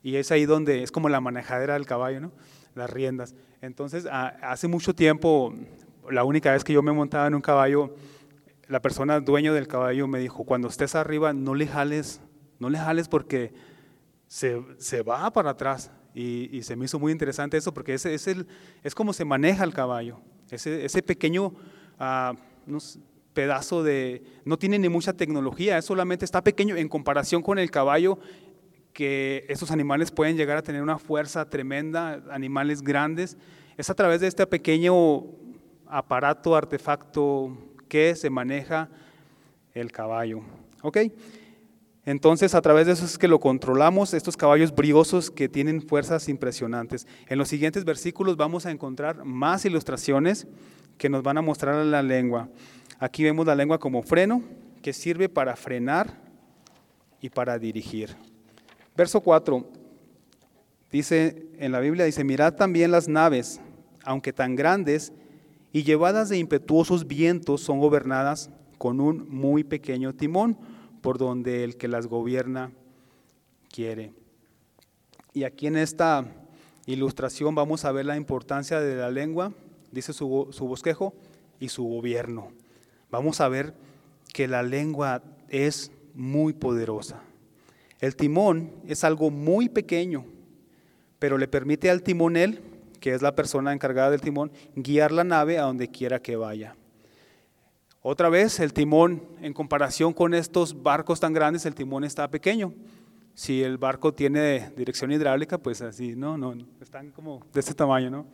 [0.00, 2.32] y es ahí donde es como la manejadera del caballo, ¿no?
[2.76, 3.34] las riendas.
[3.60, 5.52] Entonces, hace mucho tiempo,
[6.08, 7.94] la única vez que yo me montaba en un caballo,
[8.68, 12.20] la persona dueño del caballo me dijo, cuando estés arriba, no le jales,
[12.60, 13.52] no le jales porque
[14.28, 15.90] se, se va para atrás.
[16.14, 18.28] Y, se me hizo muy interesante eso porque ese, es,
[18.82, 21.54] es como se maneja el caballo, ese, ese pequeño...
[21.98, 22.98] Uh, unos
[23.32, 27.70] pedazo de, no tiene ni mucha tecnología, es solamente está pequeño en comparación con el
[27.70, 28.18] caballo
[28.92, 33.38] que estos animales pueden llegar a tener una fuerza tremenda, animales grandes,
[33.76, 35.24] es a través de este pequeño
[35.86, 37.56] aparato, artefacto
[37.88, 38.90] que se maneja
[39.72, 40.42] el caballo.
[40.82, 40.98] ¿Ok?
[42.04, 46.28] Entonces, a través de eso es que lo controlamos, estos caballos briosos que tienen fuerzas
[46.28, 47.06] impresionantes.
[47.28, 50.48] En los siguientes versículos vamos a encontrar más ilustraciones
[51.02, 52.48] que nos van a mostrar la lengua.
[53.00, 54.40] Aquí vemos la lengua como freno,
[54.82, 56.16] que sirve para frenar
[57.20, 58.14] y para dirigir.
[58.96, 59.66] Verso 4
[60.92, 63.60] dice en la Biblia dice, "Mirad también las naves,
[64.04, 65.12] aunque tan grandes
[65.72, 70.56] y llevadas de impetuosos vientos, son gobernadas con un muy pequeño timón,
[71.00, 72.70] por donde el que las gobierna
[73.72, 74.12] quiere."
[75.34, 76.24] Y aquí en esta
[76.86, 79.52] ilustración vamos a ver la importancia de la lengua,
[79.92, 81.14] dice su, su bosquejo,
[81.62, 82.50] y su gobierno.
[83.08, 83.72] Vamos a ver
[84.34, 87.22] que la lengua es muy poderosa.
[88.00, 90.24] El timón es algo muy pequeño,
[91.20, 92.60] pero le permite al timonel,
[92.98, 96.74] que es la persona encargada del timón, guiar la nave a donde quiera que vaya.
[98.00, 102.74] Otra vez, el timón, en comparación con estos barcos tan grandes, el timón está pequeño.
[103.34, 108.10] Si el barco tiene dirección hidráulica, pues así, no, no, están como de este tamaño,
[108.10, 108.26] ¿no?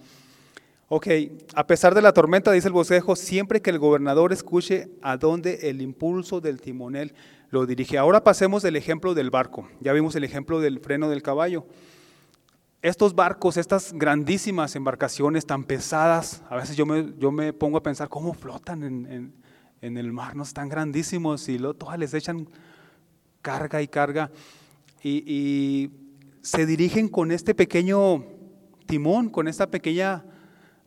[0.91, 1.07] Ok,
[1.55, 5.69] a pesar de la tormenta, dice el bosquejo, siempre que el gobernador escuche a dónde
[5.69, 7.13] el impulso del timonel
[7.51, 7.99] lo dirige.
[7.99, 9.69] Ahora pasemos del ejemplo del barco.
[9.81, 11.67] Ya vimos el ejemplo del freno del caballo.
[12.81, 17.83] Estos barcos, estas grandísimas embarcaciones tan pesadas, a veces yo me, yo me pongo a
[17.83, 19.35] pensar cómo flotan en,
[19.83, 22.49] el mar, no están grandísimos y luego todas les echan
[23.43, 24.31] carga y carga
[25.03, 25.91] y
[26.41, 28.25] se dirigen con este pequeño
[28.87, 30.25] timón, con esta pequeña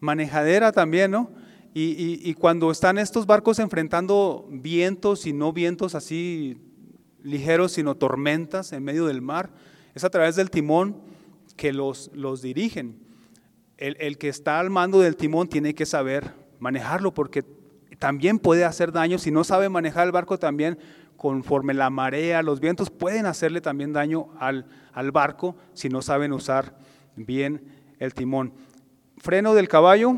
[0.02, 1.32] manejadera también, ¿no?
[1.74, 6.58] Y, cuando están estos barcos enfrentando vientos y no vientos así
[7.24, 9.52] ligeros, sino tormentas en medio del mar,
[9.96, 10.98] es a través del timón
[11.56, 13.00] que los, los dirigen.
[13.78, 17.44] El, que está al mando del timón tiene que saber manejarlo porque
[18.00, 19.18] también puede hacer daño.
[19.18, 20.78] Si no sabe manejar el barco también,
[21.16, 26.34] conforme la marea, los vientos pueden hacerle también daño al, al barco si no saben
[26.34, 26.78] usar
[27.16, 27.64] bien
[27.98, 28.54] el timón.
[29.22, 30.18] Freno del caballo,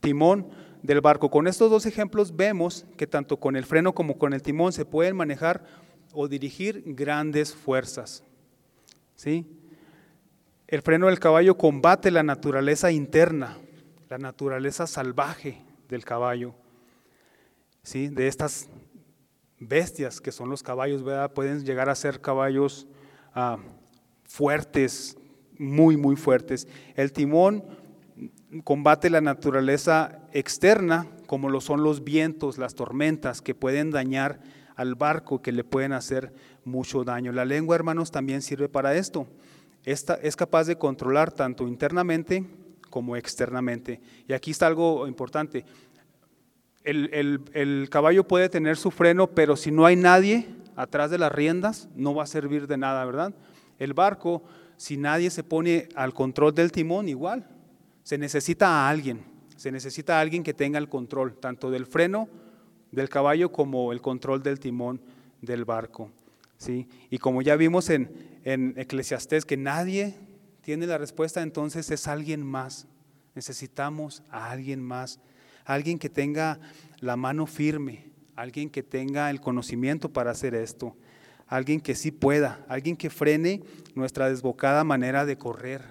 [0.00, 0.48] timón
[0.82, 1.30] del barco.
[1.30, 4.84] Con estos dos ejemplos vemos que tanto con el freno como con el timón se
[4.84, 5.62] pueden manejar
[6.12, 8.24] o dirigir grandes fuerzas.
[9.14, 9.46] ¿Sí?
[10.66, 13.56] El freno del caballo combate la naturaleza interna,
[14.08, 16.56] la naturaleza salvaje del caballo.
[17.84, 18.08] ¿Sí?
[18.08, 18.68] De estas
[19.60, 21.04] bestias que son los caballos,
[21.36, 22.88] pueden llegar a ser caballos
[23.32, 23.58] ah,
[24.24, 25.16] fuertes,
[25.56, 26.66] muy, muy fuertes.
[26.96, 27.80] El timón
[28.60, 34.40] combate la naturaleza externa, como lo son los vientos, las tormentas, que pueden dañar
[34.76, 36.32] al barco, que le pueden hacer
[36.64, 37.32] mucho daño.
[37.32, 39.26] La lengua, hermanos, también sirve para esto.
[39.84, 42.44] Esta es capaz de controlar tanto internamente
[42.90, 44.00] como externamente.
[44.28, 45.64] Y aquí está algo importante.
[46.84, 51.32] El, el, caballo puede tener su freno, pero si no hay nadie atrás de las
[51.32, 53.34] riendas, no va a servir de nada, ¿verdad?
[53.78, 54.42] El barco,
[54.76, 57.46] si nadie se pone al control del timón, igual,
[58.02, 59.24] se necesita a alguien,
[59.56, 62.28] se necesita a alguien que tenga el control, tanto del freno
[62.90, 65.00] del caballo como el control del timón
[65.40, 66.10] del barco.
[66.58, 66.88] ¿sí?
[67.10, 70.14] Y como ya vimos en, en Eclesiastés que nadie
[70.60, 72.86] tiene la respuesta, entonces es alguien más.
[73.34, 75.20] Necesitamos a alguien más,
[75.64, 76.60] alguien que tenga
[77.00, 80.94] la mano firme, alguien que tenga el conocimiento para hacer esto,
[81.46, 83.62] alguien que sí pueda, alguien que frene
[83.94, 85.82] nuestra desbocada manera de correr,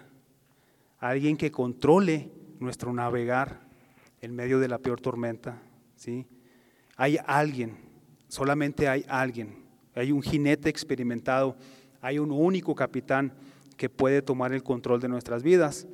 [1.02, 3.60] alguien que controle nuestro navegar
[4.22, 5.62] en medio de la peor tormenta.
[5.96, 6.28] ¿sí?
[6.96, 7.76] Hay alguien,
[8.28, 11.58] solamente hay alguien, hay un jinete experimentado,
[12.02, 13.34] hay un único capitán
[13.78, 15.88] que puede tomar el control de nuestras vidas.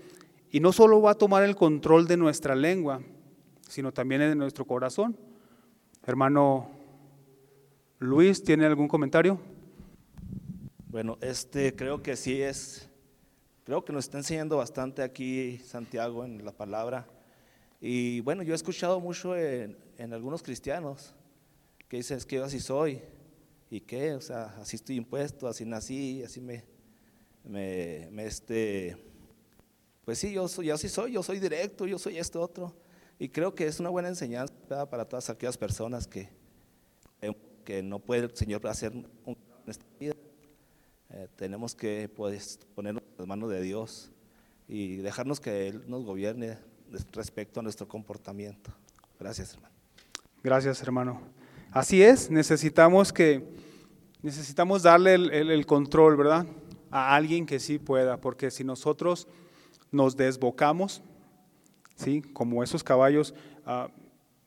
[0.52, 3.02] Y no solo va a tomar el control de nuestra lengua,
[3.68, 5.18] sino también de nuestro corazón.
[6.06, 6.70] Hermano
[8.00, 9.40] Luis, ¿tiene algún comentario?
[10.90, 12.90] Bueno, este creo que sí es
[13.68, 17.06] Creo que nos está enseñando bastante aquí Santiago en la palabra.
[17.82, 19.76] Y bueno, yo he escuchado mucho en,
[20.14, 21.14] algunos cristianos
[21.90, 23.02] que dicen, es que yo así soy.
[23.70, 24.14] ¿Y qué?
[24.14, 26.64] O sea, así estoy impuesto, así nací, así me,
[27.44, 28.96] me, este,
[30.06, 32.74] pues sí, yo, soy, así soy, yo soy directo, yo soy esto otro.
[33.20, 36.30] Y creo que es una buena enseñanza para todas aquellas personas que,
[37.66, 40.17] que no puede el Señor hacer un en vida.
[41.12, 44.12] Eh, tenemos que pues, ponernos en las manos de Dios
[44.68, 46.58] y dejarnos que Él nos gobierne
[47.14, 48.72] respecto a nuestro comportamiento.
[49.20, 49.74] Gracias, hermano.
[50.44, 51.22] Gracias, hermano.
[51.72, 53.44] Así es, necesitamos que
[54.22, 56.46] necesitamos darle el, el- el control, ¿verdad?
[56.92, 59.28] A alguien que sí pueda, porque si nosotros
[59.92, 61.02] nos desbocamos,
[61.96, 62.22] ¿sí?
[62.34, 63.34] Como esos caballos,
[63.66, 63.90] ah,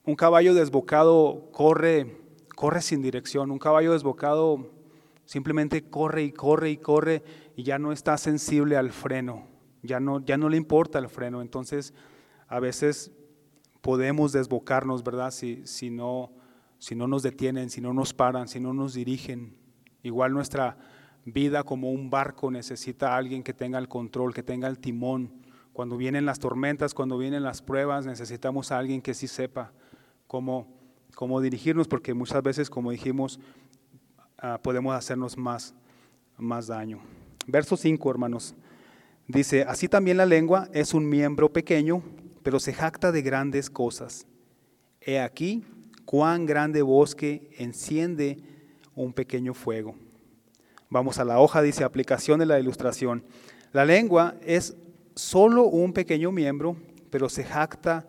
[0.05, 2.17] un caballo desbocado corre,
[2.57, 4.71] corre sin dirección, un caballo desbocado
[5.31, 7.23] simplemente corre y corre y corre
[7.55, 9.47] y ya no está sensible al freno,
[9.81, 11.95] ya no, ya no le importa el freno, entonces
[12.49, 13.13] a veces
[13.81, 15.31] podemos desbocarnos, ¿verdad?
[15.31, 16.33] Si, si, no,
[16.81, 19.57] si no nos detienen, si no nos paran, si no nos dirigen.
[20.03, 20.77] Igual nuestra
[21.25, 25.31] vida como un barco necesita a alguien que tenga el control, que tenga el timón.
[25.73, 29.71] Cuando vienen las tormentas, cuando vienen las pruebas, necesitamos a alguien que sí sepa
[30.27, 30.67] cómo,
[31.15, 33.39] cómo dirigirnos, porque muchas veces, como dijimos,
[34.41, 35.75] ah, podemos hacernos más,
[36.37, 37.01] más daño.
[37.47, 38.55] Verso 5, hermanos.
[39.27, 42.03] Dice, así también la lengua es un miembro pequeño,
[42.43, 44.27] pero se jacta de grandes cosas.
[45.01, 45.65] He aquí
[46.05, 48.39] cuán grande bosque enciende
[48.95, 49.95] un pequeño fuego.
[50.89, 53.25] Vamos a la hoja, dice aplicación de la ilustración.
[53.73, 54.77] La lengua es
[55.15, 56.77] solo un pequeño miembro,
[57.11, 58.09] pero se jacta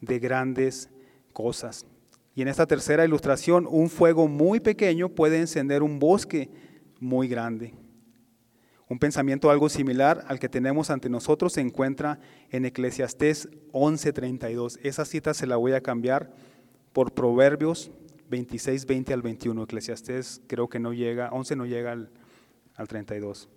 [0.00, 0.88] de grandes
[1.34, 1.84] cosas.
[2.34, 6.50] Y en esta tercera ilustración, un fuego muy pequeño puede encender un bosque
[6.98, 7.74] muy grande.
[8.88, 14.78] Un pensamiento algo similar al que tenemos ante nosotros se encuentra en Eclesiastés 11:32.
[14.82, 16.30] Esa cita se la voy a cambiar
[16.92, 17.90] por Proverbios
[18.28, 19.62] 26, 20 al 21.
[19.62, 22.10] Eclesiastés creo que no llega, 11 no llega al,
[22.74, 23.48] al 32.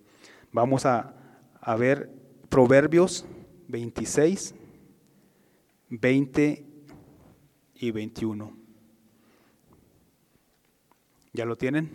[0.52, 1.14] Vamos a,
[1.60, 2.10] a ver
[2.48, 3.26] Proverbios
[3.68, 4.54] 26,
[5.90, 6.64] 20
[7.74, 8.65] y 21.
[11.36, 11.90] ¿Ya lo tienen?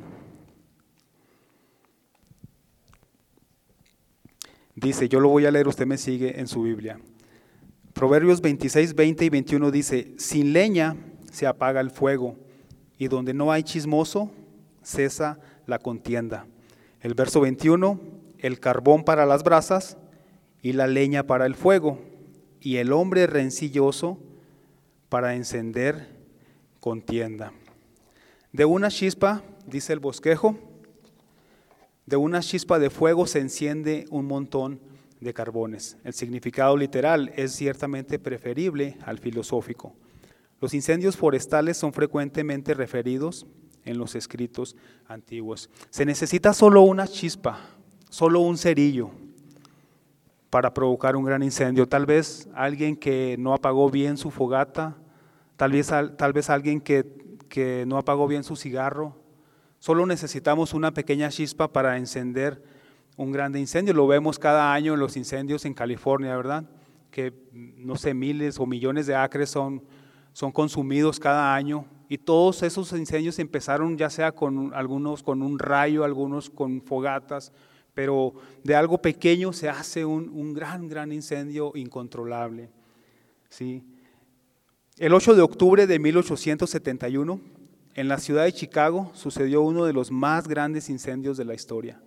[4.76, 7.00] Dice, yo lo voy a leer, usted me sigue en su Biblia.
[7.94, 10.96] Proverbios 26, 20 y 21 dice, sin leña
[11.32, 12.38] se apaga el fuego,
[13.00, 14.32] y donde no hay chismoso,
[14.84, 16.46] cesa la contienda.
[17.00, 18.00] El verso 21,
[18.38, 19.98] el carbón para las brasas
[20.62, 22.00] y la leña para el fuego,
[22.60, 24.20] y el hombre rencilloso
[25.10, 26.10] para encender
[26.80, 27.54] contienda.
[28.52, 30.58] De una chispa, dice el bosquejo,
[32.06, 34.82] de una chispa de fuego se enciende un montón
[35.22, 35.98] de carbones.
[36.04, 39.94] El significado literal es ciertamente preferible al filosófico.
[40.60, 43.46] Los incendios forestales son frecuentemente referidos
[43.86, 44.76] en los escritos
[45.08, 45.70] antiguos.
[45.90, 47.60] Se necesita solo una chispa,
[48.10, 49.12] solo un cerillo
[50.50, 51.88] para provocar un gran incendio.
[51.88, 54.98] Tal vez alguien que no apagó bien su fogata,
[55.56, 59.14] tal vez, tal vez alguien que, que no apagó bien su cigarro.
[59.78, 62.64] Solo necesitamos una pequeña chispa para encender
[63.18, 63.94] un grande incendio.
[63.94, 66.64] Lo vemos cada año en los incendios en California, ¿verdad?
[67.12, 69.84] Que no sé, miles o millones de acres son,
[70.32, 71.86] son consumidos cada año.
[72.08, 77.52] Y todos esos incendios empezaron ya sea con algunos con un rayo, algunos con fogatas,
[77.94, 78.34] pero
[78.64, 82.70] de algo pequeño se hace un, un gran, gran incendio incontrolable.
[83.50, 83.84] ¿sí?
[85.02, 87.42] El 8 de octubre de 1871,
[87.96, 92.00] en la ciudad de Chicago, sucedió uno de los más grandes incendios de la historia.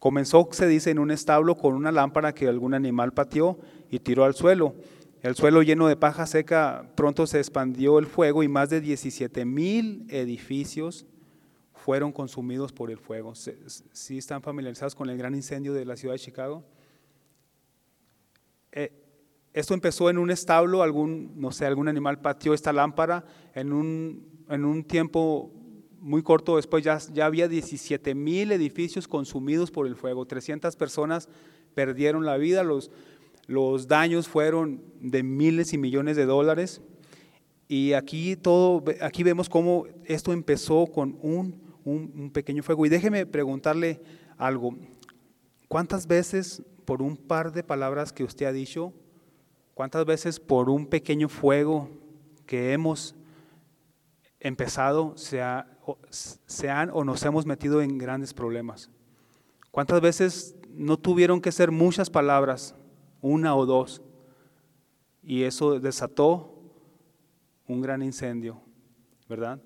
[0.00, 3.60] Comenzó, se dice, en un establo con una lámpara que algún animal pateó
[3.92, 4.74] y tiró al suelo.
[5.22, 9.44] El suelo lleno de paja seca, pronto se expandió el fuego y más de 17
[9.44, 11.06] mil edificios
[11.74, 13.34] fueron consumidos por el fuego.
[13.36, 16.64] ¿Sí están familiarizados con el gran incendio de la ciudad de Chicago?
[18.72, 19.03] Eh,
[19.54, 24.44] esto empezó en un establo, algún, no sé, algún animal pateó esta lámpara, en un,
[24.50, 25.52] en un tiempo
[26.00, 31.28] muy corto después ya, ya había 17 mil edificios consumidos por el fuego, 300 personas
[31.72, 32.90] perdieron la vida, los,
[33.46, 36.82] los daños fueron de miles y millones de dólares.
[37.68, 42.84] Y aquí, todo, aquí vemos cómo esto empezó con un, un, un pequeño fuego.
[42.86, 44.02] Y déjeme preguntarle
[44.36, 44.76] algo.
[45.68, 48.92] ¿Cuántas veces por un par de palabras que usted ha dicho,
[49.74, 51.90] cuántas veces por un pequeño fuego
[52.46, 53.14] que hemos
[54.40, 55.66] empezado se, ha,
[56.10, 58.90] se han o nos hemos metido en grandes problemas?
[59.70, 62.74] ¿Cuántas veces no tuvieron que ser muchas palabras,
[63.20, 64.02] una o dos,
[65.22, 66.54] y eso desató
[67.66, 68.60] un gran incendio,
[69.28, 69.60] ¿verdad?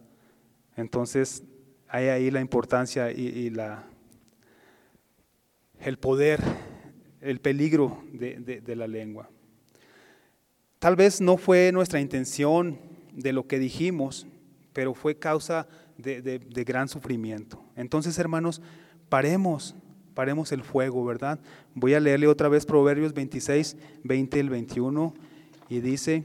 [0.77, 1.43] Entonces,
[1.89, 3.85] hay ahí la importancia y, la,
[5.81, 6.41] el poder,
[7.21, 9.29] el peligro de, la lengua.
[10.79, 12.79] Tal vez no fue nuestra intención
[13.13, 14.27] de lo que dijimos,
[14.73, 15.67] pero fue causa
[15.97, 17.65] de, gran sufrimiento.
[17.75, 18.63] Entonces, hermanos,
[19.09, 19.75] paremos,
[20.15, 21.41] paremos el fuego, ¿verdad?
[21.75, 25.15] Voy a leerle otra vez Proverbios 26, 20 y 21,
[25.69, 26.25] y dice,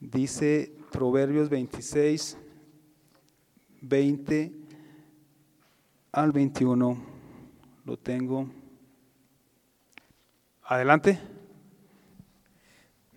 [0.00, 2.36] dice Proverbios 26,
[3.80, 4.52] 20
[6.10, 7.00] al 21.
[7.84, 8.50] Lo tengo.
[10.64, 11.20] Adelante.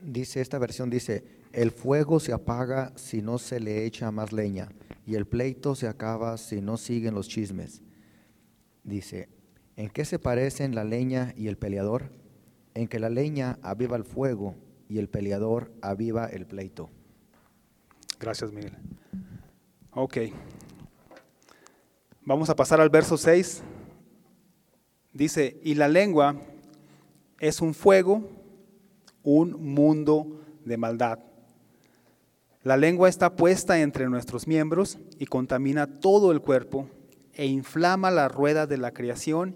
[0.04, 1.24] Dice, esta versión dice,
[1.54, 4.70] el fuego se apaga si no se le echa más leña,
[5.06, 7.82] y el pleito se acaba si no siguen los chismes.
[8.84, 9.30] Dice,
[9.78, 12.12] ¿en qué se parecen la leña y el peleador?
[12.74, 14.56] En que la leña aviva el fuego
[14.90, 16.90] y el peleador aviva el pleito.
[18.20, 18.76] Gracias, Miguel.
[19.92, 20.18] Ok.
[22.26, 23.64] Vamos a pasar al verso 6.
[25.14, 26.36] Dice, y la lengua
[27.40, 28.30] es un fuego,
[29.24, 31.20] un mundo de maldad.
[32.64, 36.90] La lengua está puesta entre nuestros miembros y contamina todo el cuerpo
[37.34, 39.56] e inflama la rueda de la creación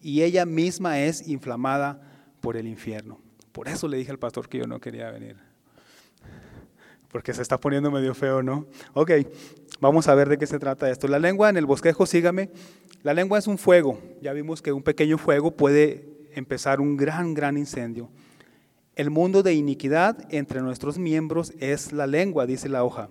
[0.00, 2.00] y ella misma es inflamada
[2.40, 3.20] por el infierno.
[3.52, 5.36] Por eso le dije al pastor que yo no quería venir.
[7.10, 8.66] Porque se está poniendo medio feo, ¿no?
[8.94, 9.12] Ok,
[9.80, 11.06] vamos a ver de qué se trata esto.
[11.06, 12.50] La lengua en el bosquejo, sígame.
[13.04, 14.00] La lengua es un fuego.
[14.20, 18.10] Ya vimos que un pequeño fuego puede empezar un gran, gran incendio.
[18.96, 23.08] El mundo de iniquidad entre nuestros miembros es la lengua, dice la hoja,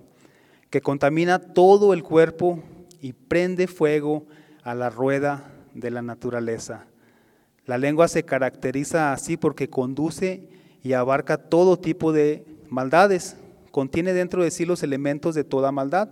[0.70, 2.64] que contamina todo el cuerpo
[3.02, 4.26] y prende fuego
[4.64, 6.86] a la rueda de la naturaleza.
[7.66, 10.48] La lengua se caracteriza así porque conduce
[10.82, 13.36] y abarca todo tipo de maldades,
[13.72, 16.12] contiene dentro de sí los elementos de toda maldad.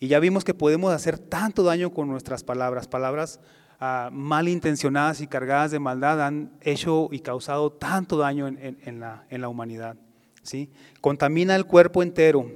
[0.00, 2.88] Y ya vimos que podemos hacer tanto daño con nuestras palabras.
[2.88, 3.38] Palabras
[3.80, 9.40] uh, malintencionadas y cargadas de maldad han hecho y causado tanto daño en, la, en
[9.40, 9.96] la, humanidad.
[10.42, 10.70] ¿sí?
[11.00, 12.50] Contamina el cuerpo entero.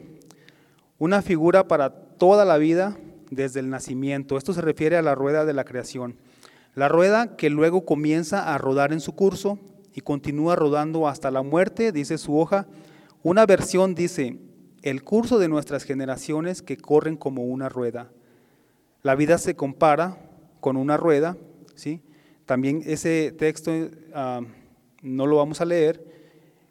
[0.98, 2.96] Una figura para toda la vida
[3.30, 4.36] desde el nacimiento.
[4.36, 6.16] Esto se refiere a la rueda de la creación.
[6.74, 9.58] La rueda que luego comienza a rodar en su curso
[9.92, 12.66] y continúa rodando hasta la muerte, dice su hoja,
[13.22, 14.38] una versión dice,
[14.82, 18.10] el curso de nuestras generaciones que corren como una rueda.
[19.02, 20.29] La vida se compara
[20.60, 21.36] con una rueda,
[21.74, 22.00] ¿sí?
[22.46, 24.44] También ese texto uh,
[25.02, 26.04] no lo vamos a leer,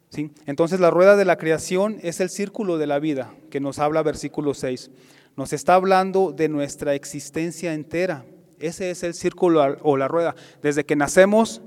[0.10, 0.32] ¿sí?
[0.46, 4.04] Entonces la rueda de la creación es el círculo de la vida que nos habla
[4.04, 4.92] versículo 6.
[5.36, 8.26] Nos está hablando de nuestra existencia entera.
[8.60, 10.36] Ese es el círculo o la rueda.
[10.62, 11.62] Desde que nacemos,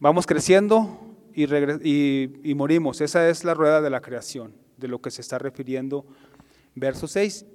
[0.00, 3.00] vamos creciendo, y, morimos.
[3.00, 6.06] Esa es la rueda de la creación, de lo que se está refiriendo
[6.74, 7.46] verso 6.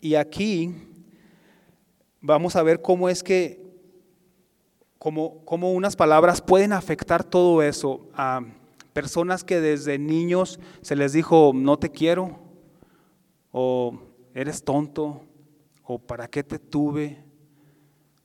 [0.00, 0.74] Y aquí
[2.24, 3.60] vamos a ver cómo es que,
[4.98, 8.40] cómo, cómo unas palabras pueden afectar todo eso a
[8.94, 12.38] personas que desde niños se les dijo, no te quiero,
[13.52, 14.00] o
[14.34, 15.20] eres tonto,
[15.82, 17.22] o para qué te tuve.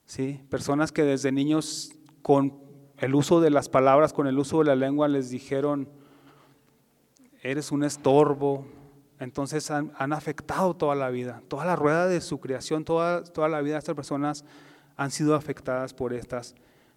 [0.06, 0.40] ¿Sí?
[0.50, 1.92] Personas que desde niños
[2.22, 2.58] con
[2.98, 5.90] el uso de las palabras, con el uso de la lengua, les dijeron,
[7.44, 8.66] eres un estorbo.
[9.20, 13.62] Entonces han, afectado toda la vida, toda la rueda de su creación, toda, toda la
[13.62, 14.46] vida de estas personas
[14.96, 16.56] han sido afectadas por estas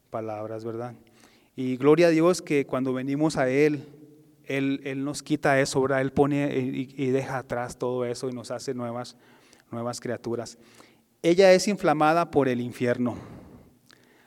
[0.08, 0.94] palabras, ¿verdad?
[1.56, 3.88] Y gloria a Dios que cuando venimos a Él,
[4.44, 6.00] Él, Él nos quita eso, ¿verdad?
[6.00, 9.16] Él pone y, y, deja atrás todo eso y nos hace nuevas,
[9.72, 10.58] nuevas criaturas.
[11.22, 13.16] Ella es inflamada por el infierno.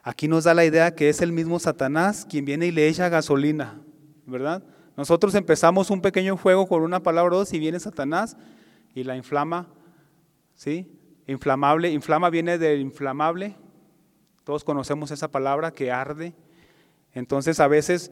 [0.04, 3.08] Aquí nos da la idea que es el mismo Satanás quien viene y le echa
[3.08, 3.80] gasolina,
[4.26, 4.64] ¿verdad?
[4.98, 8.38] Nosotros empezamos un pequeño fuego con una palabra o dos y viene Satanás
[8.94, 9.68] y la inflama,
[10.56, 10.90] ¿sí?
[11.28, 13.56] Inflamable, inflama viene del inflamable.
[14.46, 16.34] Todos conocemos esa palabra que arde.
[17.14, 18.12] Entonces a veces,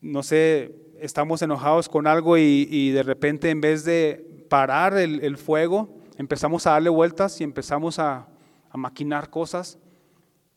[0.00, 5.94] no sé, estamos enojados con algo y, de repente en vez de parar el, fuego,
[6.16, 8.28] empezamos a darle vueltas y empezamos a,
[8.70, 9.78] a maquinar cosas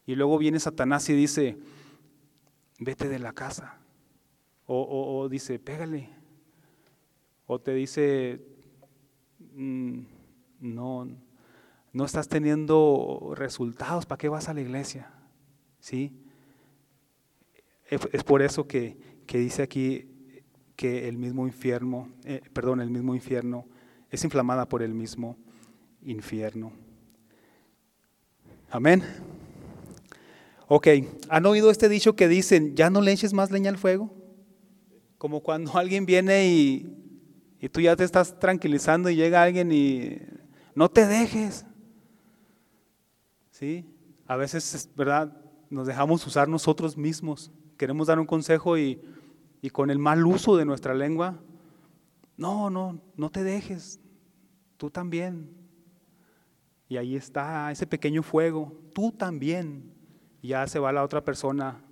[0.05, 1.57] y luego viene Satanás y dice,
[2.79, 3.78] vete de la casa.
[4.71, 6.09] O, dice, pégale.
[7.47, 8.39] O te dice,
[9.55, 10.01] mm,
[10.59, 11.07] no,
[11.91, 15.11] no estás teniendo resultados, ¿para qué vas a la iglesia?
[15.79, 16.15] ¿Sí?
[17.89, 18.95] Es por eso que,
[19.27, 20.07] dice aquí
[20.75, 23.65] que el mismo infierno, eh, perdón, el mismo infierno
[24.11, 25.35] es inflamada por el mismo
[26.03, 26.71] infierno.
[28.69, 29.03] Amén.
[30.67, 30.89] Ok,
[31.27, 34.18] ¿han oído este dicho que dicen, ya no le eches más leña al fuego?
[35.19, 36.97] Como cuando alguien viene y,
[37.59, 40.17] y tú ya te estás tranquilizando y llega alguien y
[40.73, 41.67] no te dejes.
[43.51, 43.85] ¿Sí?
[44.25, 45.37] A veces, ¿verdad?
[45.69, 47.51] Nos dejamos usar nosotros mismos.
[47.77, 49.01] Queremos dar un consejo y,
[49.61, 51.39] y con el mal uso de nuestra lengua,
[52.37, 53.99] no, no, no te dejes.
[54.77, 55.49] Tú también.
[56.87, 58.73] Y ahí está ese pequeño fuego.
[58.93, 59.93] Tú también
[60.41, 61.83] ya se va la otra persona,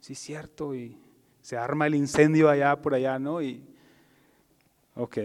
[0.00, 1.01] sí, cierto, y
[1.42, 3.42] se arma el incendio allá por allá, ¿no?
[3.42, 3.62] Y,
[4.94, 5.18] ok.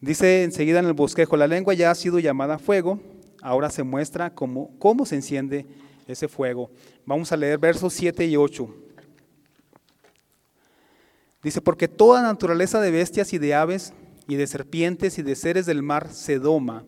[0.00, 3.00] Dice enseguida en el bosquejo, la lengua ya ha sido llamada fuego,
[3.42, 5.66] ahora se muestra cómo, cómo se enciende
[6.06, 6.70] ese fuego.
[7.04, 8.68] Vamos a leer versos 7 y 8.
[11.42, 13.92] Dice, porque toda naturaleza de bestias y de aves
[14.28, 16.84] y de serpientes y de seres del mar se doma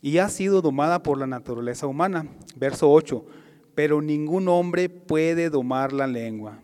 [0.00, 2.26] y ha sido domada por la naturaleza humana.
[2.56, 3.24] Verso 8,
[3.74, 6.60] pero ningún hombre puede domar la lengua,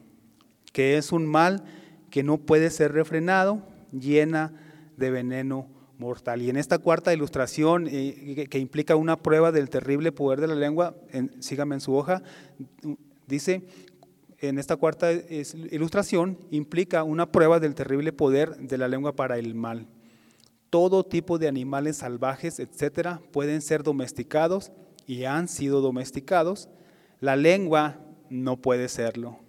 [0.72, 1.64] que es un mal
[2.10, 3.62] que no puede ser refrenado,
[3.92, 4.52] llena
[4.96, 6.42] de veneno mortal.
[6.42, 10.54] Y en esta cuarta ilustración, eh, que, implica una prueba del terrible poder de la
[10.54, 10.94] lengua,
[11.40, 12.22] sígame en su hoja,
[13.26, 13.62] dice,
[14.40, 19.54] en esta cuarta ilustración implica una prueba del terrible poder de la lengua para el
[19.54, 19.88] mal.
[20.70, 24.70] Todo tipo de animales salvajes, etcétera, pueden ser domesticados
[25.06, 26.68] y han sido domesticados.
[27.20, 27.98] La lengua
[28.30, 29.40] no puede serlo.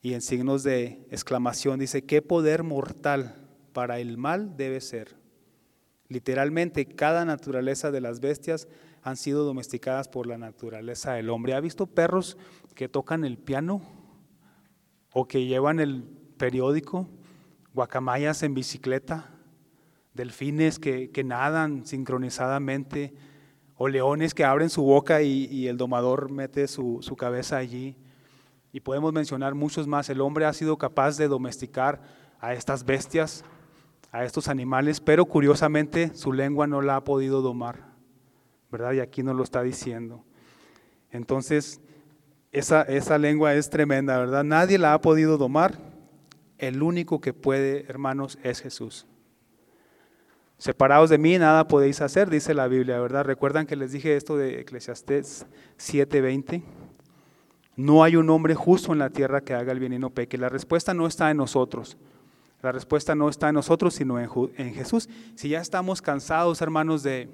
[0.00, 3.34] Y en signos de exclamación dice, ¿qué poder mortal
[3.72, 5.16] para el mal debe ser?
[6.08, 8.68] Literalmente, cada naturaleza de las bestias
[9.02, 11.54] han sido domesticadas por la naturaleza del hombre.
[11.54, 12.36] ¿Ha visto perros
[12.74, 13.82] que tocan el piano
[15.12, 16.04] o que llevan el
[16.36, 17.08] periódico?
[17.74, 19.30] Guacamayas en bicicleta,
[20.14, 23.14] delfines que, nadan sincronizadamente,
[23.76, 27.96] o leones que abren su boca y, el domador mete su, su cabeza allí.
[28.72, 30.08] Y podemos mencionar muchos más.
[30.10, 32.02] El hombre ha sido capaz de domesticar
[32.40, 33.44] a estas bestias,
[34.12, 37.92] a estos animales, pero curiosamente su lengua no la ha podido domar,
[38.70, 38.92] ¿verdad?
[38.92, 40.24] Y aquí nos lo está diciendo.
[41.10, 41.80] Entonces,
[42.52, 44.44] esa, lengua es tremenda, ¿verdad?
[44.44, 45.78] Nadie la ha podido domar.
[46.56, 49.06] El único que puede, hermanos, es Jesús.
[50.56, 53.24] Separados de mí nada podéis hacer, dice la Biblia, ¿verdad?
[53.24, 55.46] Recuerdan que les dije esto de Eclesiastés
[55.76, 56.64] 7:20.
[57.78, 60.36] No hay un hombre justo en la tierra que haga el bien y no peque.
[60.36, 61.96] La respuesta no está en nosotros.
[62.60, 65.08] La respuesta no está en nosotros, sino en, Jesús.
[65.36, 67.28] Si ya estamos cansados, hermanos, de,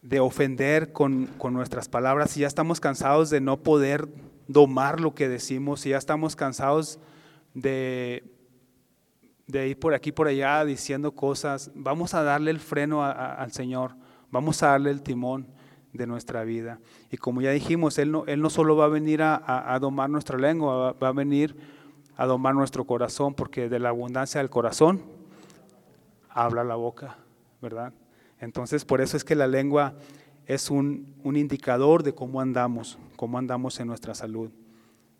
[0.00, 4.08] de ofender con, con, nuestras palabras, si ya estamos cansados de no poder
[4.46, 6.98] domar lo que decimos, si ya estamos cansados
[7.52, 8.24] de,
[9.46, 13.94] de ir por aquí, por allá, diciendo cosas, vamos a darle el freno al Señor,
[14.30, 15.57] vamos a darle el timón
[15.98, 16.78] de nuestra vida.
[17.10, 20.08] Y como ya dijimos, Él no, él no solo va a venir a, a domar
[20.08, 21.54] nuestra lengua, va, a venir
[22.16, 25.02] a domar nuestro corazón, porque de la abundancia del corazón
[26.30, 27.18] habla la boca,
[27.60, 27.92] ¿verdad?
[28.40, 29.94] Entonces, por eso es que la lengua
[30.46, 34.50] es un, un indicador de cómo andamos, cómo andamos en nuestra salud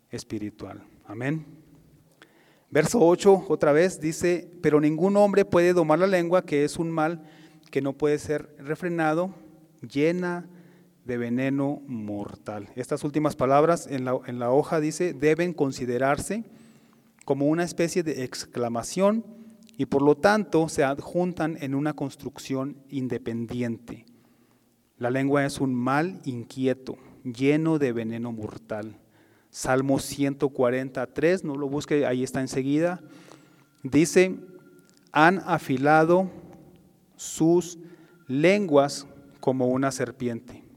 [0.09, 0.81] espiritual.
[1.05, 1.45] Amén.
[2.71, 6.89] Verso 8, otra vez, dice, pero ningún hombre puede domar la lengua, que es un
[6.89, 7.23] mal
[7.71, 9.33] que no puede ser refrenado,
[9.81, 10.47] llena
[11.09, 12.69] de veneno mortal.
[12.75, 16.45] Estas últimas palabras en la, en la hoja dice, deben considerarse
[17.25, 19.25] como una especie de exclamación
[19.75, 24.05] y por lo tanto se adjuntan en una construcción independiente.
[24.97, 28.99] La lengua es un mal inquieto, lleno de veneno mortal.
[29.49, 33.01] Salmo 143, no lo busque, ahí está enseguida.
[33.81, 34.37] Dice,
[35.11, 36.29] han afilado
[37.15, 37.79] sus
[38.27, 39.07] lenguas
[39.39, 40.68] como una serpiente.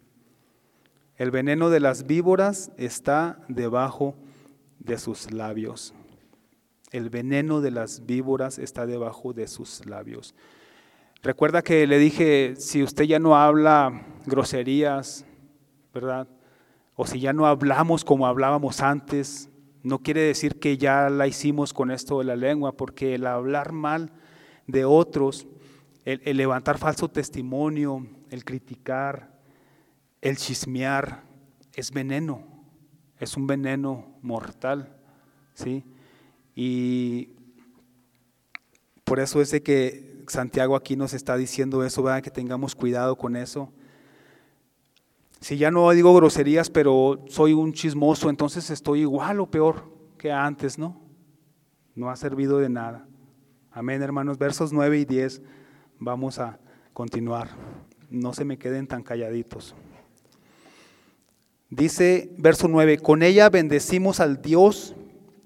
[1.22, 4.16] El veneno de las víboras está debajo
[4.80, 5.94] de sus labios.
[6.90, 10.34] El veneno de las víboras está debajo de sus labios.
[11.22, 15.24] Recuerda que le dije, si usted ya no habla groserías,
[15.94, 16.26] ¿verdad?
[16.96, 19.48] O si ya no hablamos como hablábamos antes,
[19.84, 23.70] no quiere decir que ya la hicimos con esto de la lengua, porque el hablar
[23.70, 24.10] mal
[24.66, 25.46] de otros,
[26.04, 29.31] el, el levantar falso testimonio, el criticar,
[30.22, 31.24] el chismear,
[31.74, 32.42] es veneno,
[33.18, 34.96] es un veneno mortal,
[35.52, 35.84] ¿sí?
[36.54, 37.30] Y
[39.04, 42.22] por eso es de que Santiago aquí nos está diciendo eso, ¿verdad?
[42.22, 43.72] que tengamos cuidado con eso.
[45.40, 50.30] Si ya no digo groserías, pero soy un chismoso, entonces estoy igual o peor que
[50.30, 51.00] antes, ¿no?
[51.96, 53.08] No ha servido de nada.
[53.72, 54.38] Amén, hermanos.
[54.38, 55.42] Versos 9 y 10,
[55.98, 56.60] vamos a
[56.92, 57.48] continuar.
[58.08, 59.74] No se me queden tan calladitos.
[61.72, 64.94] Dice verso 9, con ella bendecimos al Dios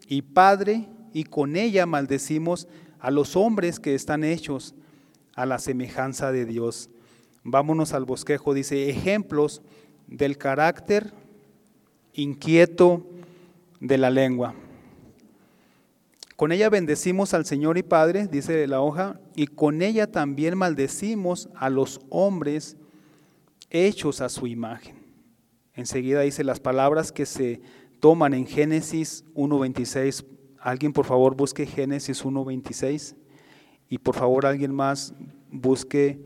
[0.09, 2.66] y Padre y con ella maldecimos
[2.99, 4.74] a los hombres que están hechos
[5.37, 6.91] a la semejanza de Dios.
[7.45, 9.62] Vámonos al bosquejo, dice, ejemplos
[10.09, 11.12] del carácter
[12.12, 13.07] inquieto
[13.79, 14.57] de la lengua.
[16.35, 21.49] Con ella bendecimos al Señor y Padre, dice la hoja, y con ella también maldecimos
[21.55, 22.77] a los hombres
[23.70, 24.95] hechos a su imagen.
[25.77, 27.61] Enseguida dice las palabras que se
[28.01, 30.24] toman en Génesis 1.26
[30.66, 33.14] Alguien por favor busque Génesis 1.26.
[33.89, 35.14] Y por favor alguien más
[35.49, 36.20] busque,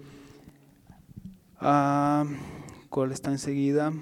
[1.58, 2.24] ah,
[2.88, 3.92] ¿cuál está enseguida?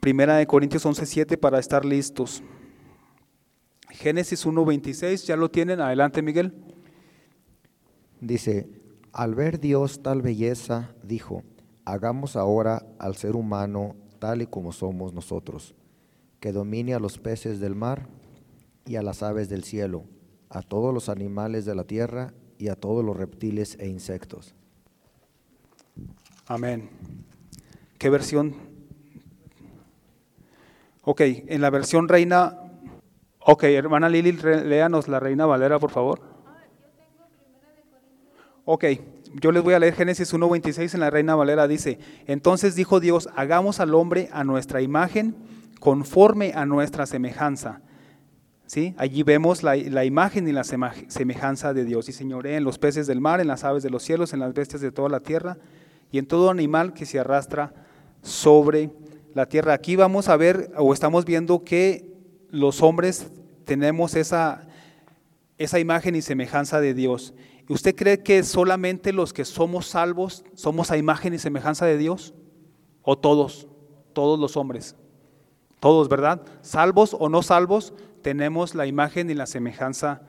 [0.00, 2.42] Primera de Corintios 11:7 para estar listos.
[3.90, 5.82] Génesis 1:26, ¿ya lo tienen?
[5.82, 6.54] Adelante, Miguel.
[8.22, 8.66] Dice,
[9.12, 11.42] al ver Dios tal belleza, dijo,
[11.92, 15.74] hagamos ahora al ser humano tal y como somos nosotros,
[16.38, 18.08] que domine a los peces del mar
[18.84, 20.04] y a las aves del cielo,
[20.50, 24.54] a todos los animales de la tierra y a todos los reptiles e insectos.
[26.46, 26.90] Amén.
[27.96, 28.54] ¿Qué versión?
[31.04, 32.58] Ok, en la versión reina.
[33.40, 36.20] Ok, hermana Lili, léanos la reina Valera, por favor.
[38.66, 38.84] Ok,
[39.34, 41.68] yo les voy a leer Génesis 1.26 en la reina Valera.
[41.68, 45.36] Dice: Entonces dijo Dios: Hagamos al hombre a nuestra imagen,
[45.80, 47.80] conforme a nuestra semejanza.
[48.66, 48.94] ¿Sí?
[48.98, 52.08] Allí vemos la, la imagen y la semejanza de Dios.
[52.08, 54.52] Y señoré en los peces del mar, en las aves de los cielos, en las
[54.52, 55.56] bestias de toda la tierra
[56.10, 57.72] y en todo animal que se arrastra
[58.22, 58.90] sobre
[59.34, 59.72] la tierra.
[59.72, 62.12] Aquí vamos a ver o estamos viendo que
[62.50, 63.30] los hombres
[63.64, 64.66] tenemos esa,
[65.58, 67.34] esa imagen y semejanza de Dios.
[67.68, 71.98] ¿Y ¿Usted cree que solamente los que somos salvos somos a imagen y semejanza de
[71.98, 72.34] Dios?
[73.02, 73.68] ¿O todos?
[74.14, 74.96] Todos los hombres.
[75.78, 76.42] Todos, ¿verdad?
[76.62, 77.92] Salvos o no salvos,
[78.22, 80.22] tenemos la imagen y la semejanza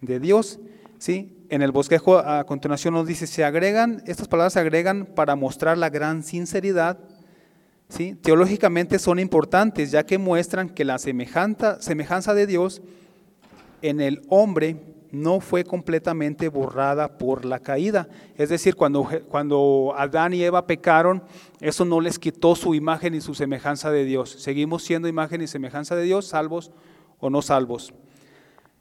[0.00, 0.60] de Dios.
[0.98, 1.36] ¿sí?
[1.50, 5.76] En el bosquejo a continuación nos dice, se agregan, estas palabras se agregan para mostrar
[5.76, 7.00] la gran sinceridad.
[7.88, 8.14] ¿sí?
[8.14, 12.82] Teológicamente son importantes, ya que muestran que la semejanza, semejanza de Dios
[13.82, 14.80] en el hombre
[15.14, 18.08] no fue completamente borrada por la caída.
[18.36, 21.22] Es decir, cuando, cuando Adán y Eva pecaron,
[21.60, 24.30] eso no les quitó su imagen y su semejanza de Dios.
[24.30, 26.72] Seguimos siendo imagen y semejanza de Dios, salvos
[27.20, 27.94] o no salvos.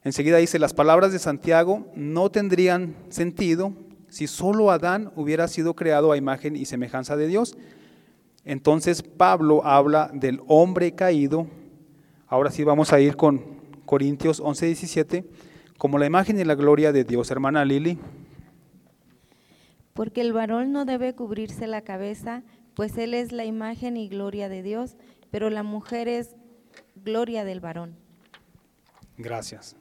[0.03, 3.73] Enseguida dice, las palabras de Santiago no tendrían sentido
[4.09, 7.55] si solo Adán hubiera sido creado a imagen y semejanza de Dios.
[8.43, 11.47] Entonces Pablo habla del hombre caído.
[12.27, 15.25] Ahora sí vamos a ir con Corintios 11, 17
[15.78, 17.32] como la imagen y la gloria de Dios.
[17.32, 17.99] Hermana Lili.
[19.93, 22.43] Porque el varón no debe cubrirse la cabeza,
[22.74, 24.97] pues él es la imagen y gloria de Dios,
[25.30, 26.36] pero la mujer es
[26.95, 27.95] gloria del varón.
[29.17, 29.76] Gracias.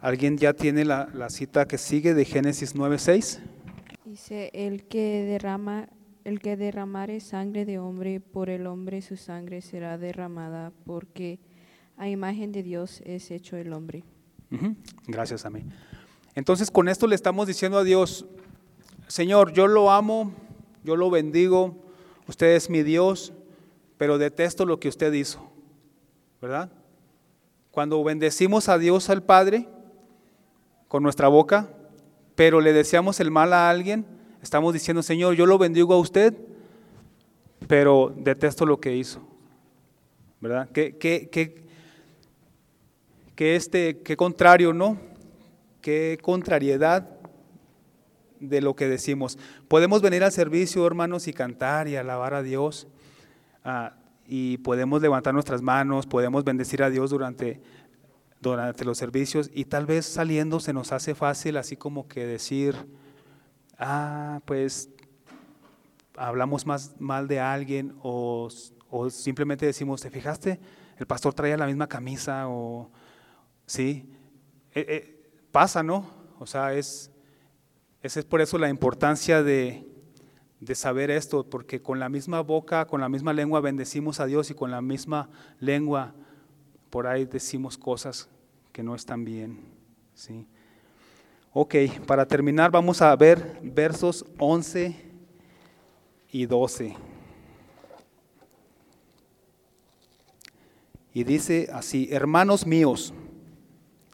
[0.00, 3.40] ¿Alguien ya tiene la, la cita que sigue de Génesis 9, 6?
[4.04, 5.88] Dice, el que derrama,
[6.24, 11.38] el que derramare sangre de hombre, por el hombre su sangre será derramada, porque
[11.96, 14.02] a imagen de Dios es hecho el hombre.
[15.06, 15.64] Gracias a mí.
[16.34, 18.26] Entonces con esto le estamos diciendo a Dios,
[19.08, 20.32] Señor, yo lo amo,
[20.84, 21.76] yo lo bendigo,
[22.26, 23.32] usted es mi Dios,
[23.98, 25.40] pero detesto lo que usted hizo,
[26.40, 26.70] ¿verdad?
[27.70, 29.68] Cuando bendecimos a Dios al Padre
[30.88, 31.70] con nuestra boca,
[32.34, 34.06] pero le deseamos el mal a alguien,
[34.42, 36.34] estamos diciendo, Señor, yo lo bendigo a usted,
[37.68, 39.20] pero detesto lo que hizo,
[40.40, 40.68] ¿verdad?
[40.72, 41.62] ¿Qué, qué, qué,
[43.42, 44.96] que este, qué contrario, ¿no?
[45.80, 47.08] Qué contrariedad
[48.38, 49.36] de lo que decimos.
[49.66, 52.86] Podemos venir al servicio, hermanos, y cantar y alabar a Dios,
[53.64, 53.96] ah,
[54.28, 57.60] y podemos levantar nuestras manos, podemos bendecir a Dios durante,
[58.40, 62.76] durante los servicios, y tal vez saliendo se nos hace fácil así como que decir,
[63.76, 64.88] ah, pues
[66.16, 68.48] hablamos más mal de alguien, o,
[68.88, 70.60] o simplemente decimos, ¿te fijaste?
[70.96, 72.88] El pastor traía la misma camisa, o
[73.72, 74.04] Sí,
[74.74, 76.10] eh, eh, pasa, ¿no?
[76.38, 77.10] O sea, es,
[78.02, 79.88] esa es por eso la importancia de,
[80.60, 84.50] de saber esto, porque con la misma boca, con la misma lengua bendecimos a Dios
[84.50, 86.12] y con la misma lengua
[86.90, 88.28] por ahí decimos cosas
[88.72, 89.60] que no están bien,
[90.12, 90.46] ¿sí?
[91.54, 91.74] Ok,
[92.06, 94.94] para terminar vamos a ver versos 11
[96.30, 96.94] y 12.
[101.14, 103.14] Y dice así, hermanos míos,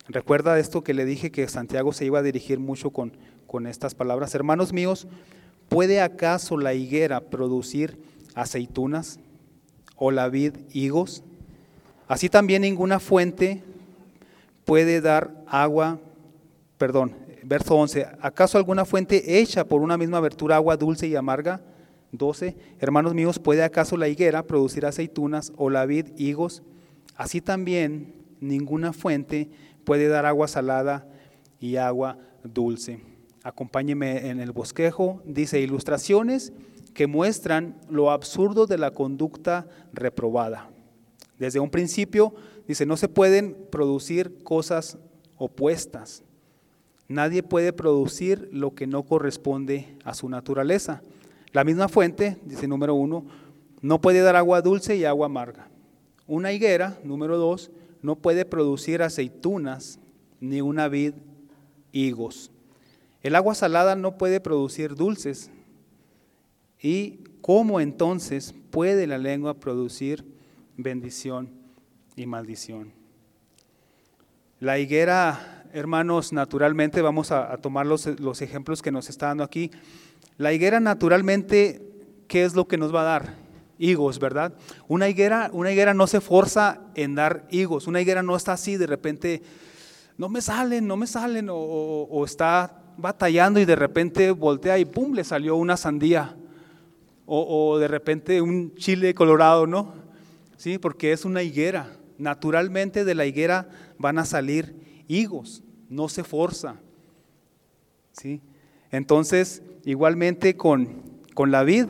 [0.09, 3.13] Recuerda esto que le dije que Santiago se iba a dirigir mucho con,
[3.47, 4.35] con estas palabras.
[4.35, 5.07] Hermanos míos,
[5.69, 7.99] ¿puede acaso la higuera producir
[8.35, 9.21] aceitunas
[9.97, 11.23] o la vid higos?
[12.07, 13.63] Así también ninguna fuente
[14.65, 15.99] puede dar agua,
[16.79, 21.61] perdón, verso 11, ¿acaso alguna fuente hecha por una misma abertura agua dulce y amarga?
[22.13, 26.63] 12, hermanos míos, ¿puede acaso la higuera producir aceitunas o la vid higos?
[27.15, 29.51] Así también ninguna fuente
[29.89, 31.07] puede dar agua salada
[31.59, 33.01] y agua dulce.
[33.43, 35.23] Acompáñeme en el bosquejo.
[35.25, 36.53] Dice ilustraciones
[36.93, 40.69] que muestran lo absurdo de la conducta reprobada.
[41.39, 42.35] Desde un principio,
[42.67, 44.99] dice, no se pueden producir cosas
[45.39, 46.23] opuestas.
[47.09, 51.01] Nadie puede producir lo que no corresponde a su naturaleza.
[51.53, 53.25] La misma fuente, dice número uno,
[53.81, 55.71] no puede dar agua dulce y agua amarga.
[56.27, 57.71] Una higuera, número dos,
[58.03, 59.99] no puede producir aceitunas
[60.41, 61.15] ni una vid
[61.93, 62.51] higos.
[63.23, 65.51] El agua salada no puede producir dulces.
[66.81, 70.25] ¿Y cómo entonces puede la lengua producir
[70.77, 71.51] bendición
[72.15, 72.93] y maldición?
[74.61, 79.71] La higuera, hermanos, naturalmente, vamos a, tomar los, los ejemplos que nos está dando aquí.
[80.37, 81.83] La higuera naturalmente,
[82.29, 83.48] ¿qué es lo que nos va a dar?
[83.79, 84.55] Higos, ¿verdad?
[84.89, 87.87] Una higuera, una higuera no se forza en dar higos.
[87.87, 89.43] Una higuera no está así de repente,
[90.17, 95.13] no me salen, no me salen, o, está batallando y de repente voltea y ¡pum!
[95.15, 96.37] le salió una sandía.
[97.25, 99.95] O, o, de repente un chile colorado, ¿no?
[100.57, 101.97] Sí, porque es una higuera.
[102.19, 106.77] Naturalmente de la higuera van a salir higos, no se forza.
[108.13, 108.41] ¿Sí?
[108.91, 111.03] Entonces, igualmente con,
[111.35, 111.87] con la vid,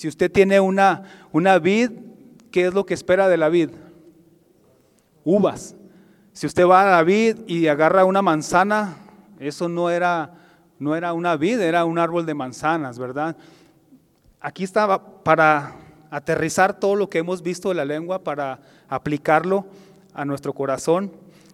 [0.00, 1.90] si usted tiene una, una vid,
[2.50, 3.68] ¿qué es lo que espera de la vid?
[5.24, 5.76] Uvas.
[6.32, 8.96] Si usted va a la vid y agarra una manzana,
[9.38, 10.38] eso no era,
[10.78, 13.36] no era una vid, era un árbol de manzanas, ¿verdad?
[14.40, 15.76] Aquí estaba para
[16.10, 19.66] aterrizar todo lo que hemos visto de la lengua, para aplicarlo
[20.14, 21.12] a nuestro corazón.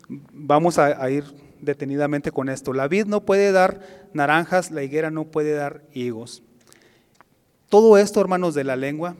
[0.08, 1.24] Vamos a ir
[1.60, 2.72] detenidamente con esto.
[2.72, 3.80] La vid no puede dar
[4.12, 6.44] naranjas, la higuera no puede dar higos.
[7.68, 9.16] Todo esto, hermanos, de la lengua,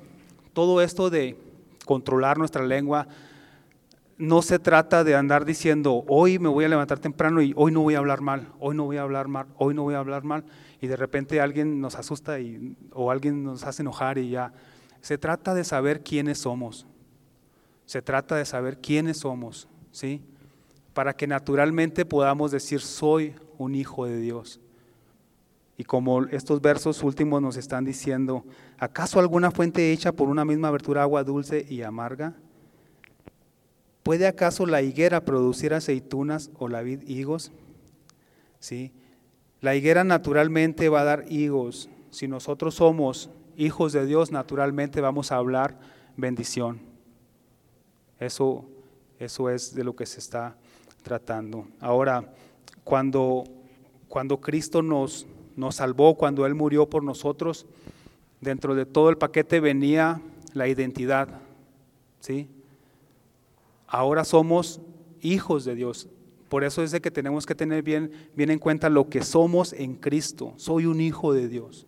[0.53, 1.37] todo esto de
[1.85, 3.09] controlar nuestra lengua,
[4.19, 7.83] no se trata de andar diciendo, hoy me voy a levantar temprano y hoy no
[7.83, 10.25] voy a hablar mal, hoy no voy a hablar mal, hoy no voy a hablar
[10.25, 10.45] mal,
[10.81, 14.53] y de repente alguien nos asusta y, o alguien nos hace enojar y ya.
[15.03, 16.87] Se trata de saber quiénes somos.
[17.85, 20.23] Se trata de saber quiénes somos, ¿sí?
[20.97, 24.61] para que naturalmente podamos decir, soy un hijo de Dios.
[25.79, 28.45] Y como estos versos últimos nos están diciendo,
[28.79, 32.35] ¿acaso alguna fuente hecha por una misma abertura agua dulce y amarga?
[34.03, 37.53] ¿Puede acaso la higuera producir aceitunas o la vid higos?
[38.59, 38.93] ¿Sí?
[39.61, 41.89] La higuera naturalmente va a dar higos.
[42.11, 45.79] Si nosotros somos hijos de Dios, naturalmente vamos a hablar
[46.17, 46.81] bendición.
[48.19, 48.65] Eso,
[49.19, 50.57] eso es de lo que se está
[51.03, 51.67] tratando.
[51.81, 52.33] Ahora,
[52.85, 53.45] cuando,
[54.09, 57.67] cuando Cristo nos, nos salvó, cuando Él murió por nosotros,
[58.41, 60.21] dentro de todo el paquete venía
[60.53, 61.41] la identidad.
[62.21, 62.49] ¿sí?
[63.87, 64.81] Ahora somos
[65.21, 66.09] hijos de Dios.
[66.49, 69.73] Por eso es de que tenemos que tener bien, bien en cuenta lo que somos
[69.73, 70.55] en Cristo.
[70.57, 71.87] Soy un hijo de Dios.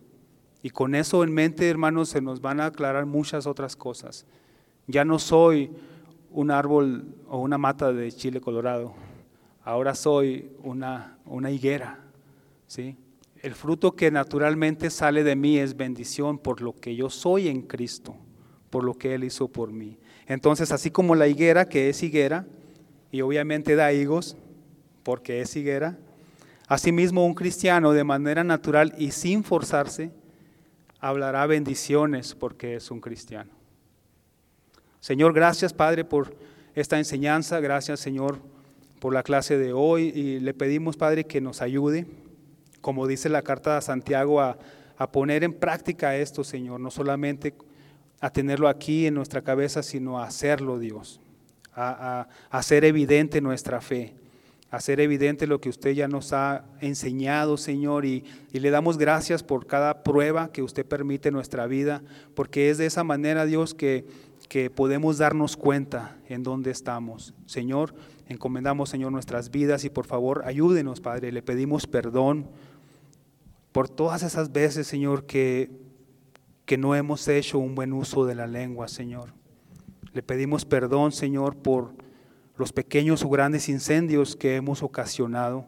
[0.61, 4.25] Y con eso en mente, hermanos, se nos van a aclarar muchas otras cosas.
[4.87, 5.71] Ya no soy
[6.31, 8.93] un árbol o una mata de chile colorado
[9.69, 11.99] ahora soy una, una higuera.
[12.67, 12.97] ¿sí?
[13.41, 17.61] El fruto que naturalmente sale de mí es bendición por lo que yo soy en
[17.61, 18.17] Cristo,
[18.69, 19.97] por lo que Él hizo por mí.
[20.27, 22.45] Entonces, así como la higuera, que es higuera,
[23.11, 24.35] y obviamente da higos,
[25.03, 25.97] porque es higuera,
[26.67, 30.11] asimismo un cristiano de manera natural y sin forzarse,
[30.99, 33.51] hablará bendiciones porque es un cristiano.
[34.99, 36.35] Señor, gracias Padre por
[36.75, 38.37] esta enseñanza, gracias Señor
[38.99, 42.05] por la clase de hoy y le pedimos, Padre, que nos ayude,
[42.81, 44.57] como dice la carta de Santiago, a,
[45.11, 47.53] poner en práctica esto, Señor, no solamente
[48.19, 51.21] a tenerlo aquí en nuestra cabeza, sino a hacerlo, Dios,
[51.73, 54.13] a, hacer evidente nuestra fe,
[54.69, 58.97] a hacer evidente lo que usted ya nos ha enseñado, Señor, y, y, le damos
[58.97, 62.01] gracias por cada prueba que usted permite en nuestra vida,
[62.35, 64.05] porque es de esa manera, Dios, que,
[64.49, 67.33] que podemos darnos cuenta en dónde estamos.
[67.45, 67.93] Señor,
[68.29, 71.31] Encomendamos, Señor, nuestras vidas y por favor ayúdenos, Padre.
[71.31, 72.47] Le pedimos perdón
[73.71, 75.71] por todas esas veces, Señor, que,
[76.65, 79.33] que no hemos hecho un buen uso de la lengua, Señor.
[80.13, 81.93] Le pedimos perdón, Señor, por
[82.57, 85.67] los pequeños o grandes incendios que hemos ocasionado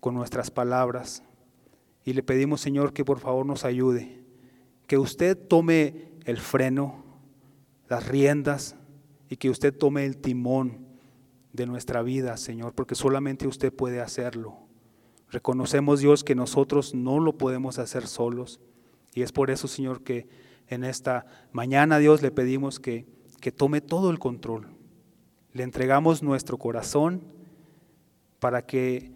[0.00, 1.22] con nuestras palabras.
[2.04, 4.24] Y le pedimos, Señor, que por favor nos ayude,
[4.86, 7.04] que usted tome el freno,
[7.88, 8.76] las riendas
[9.28, 10.86] y que usted tome el timón
[11.52, 14.67] de nuestra vida, Señor, porque solamente usted puede hacerlo.
[15.30, 18.60] Reconocemos, Dios, que nosotros no lo podemos hacer solos.
[19.14, 20.28] Y es por eso, Señor, que
[20.68, 23.06] en esta mañana, Dios, le pedimos que,
[23.40, 24.66] que tome todo el control.
[25.52, 27.22] Le entregamos nuestro corazón
[28.38, 29.12] para que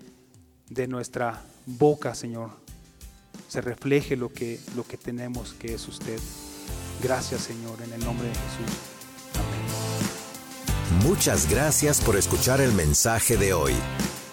[0.69, 2.51] de nuestra boca, Señor,
[3.49, 6.19] se refleje lo que, lo que tenemos, que es usted.
[7.03, 8.93] Gracias, Señor, en el nombre de Jesús.
[11.05, 13.73] Muchas gracias por escuchar el mensaje de hoy.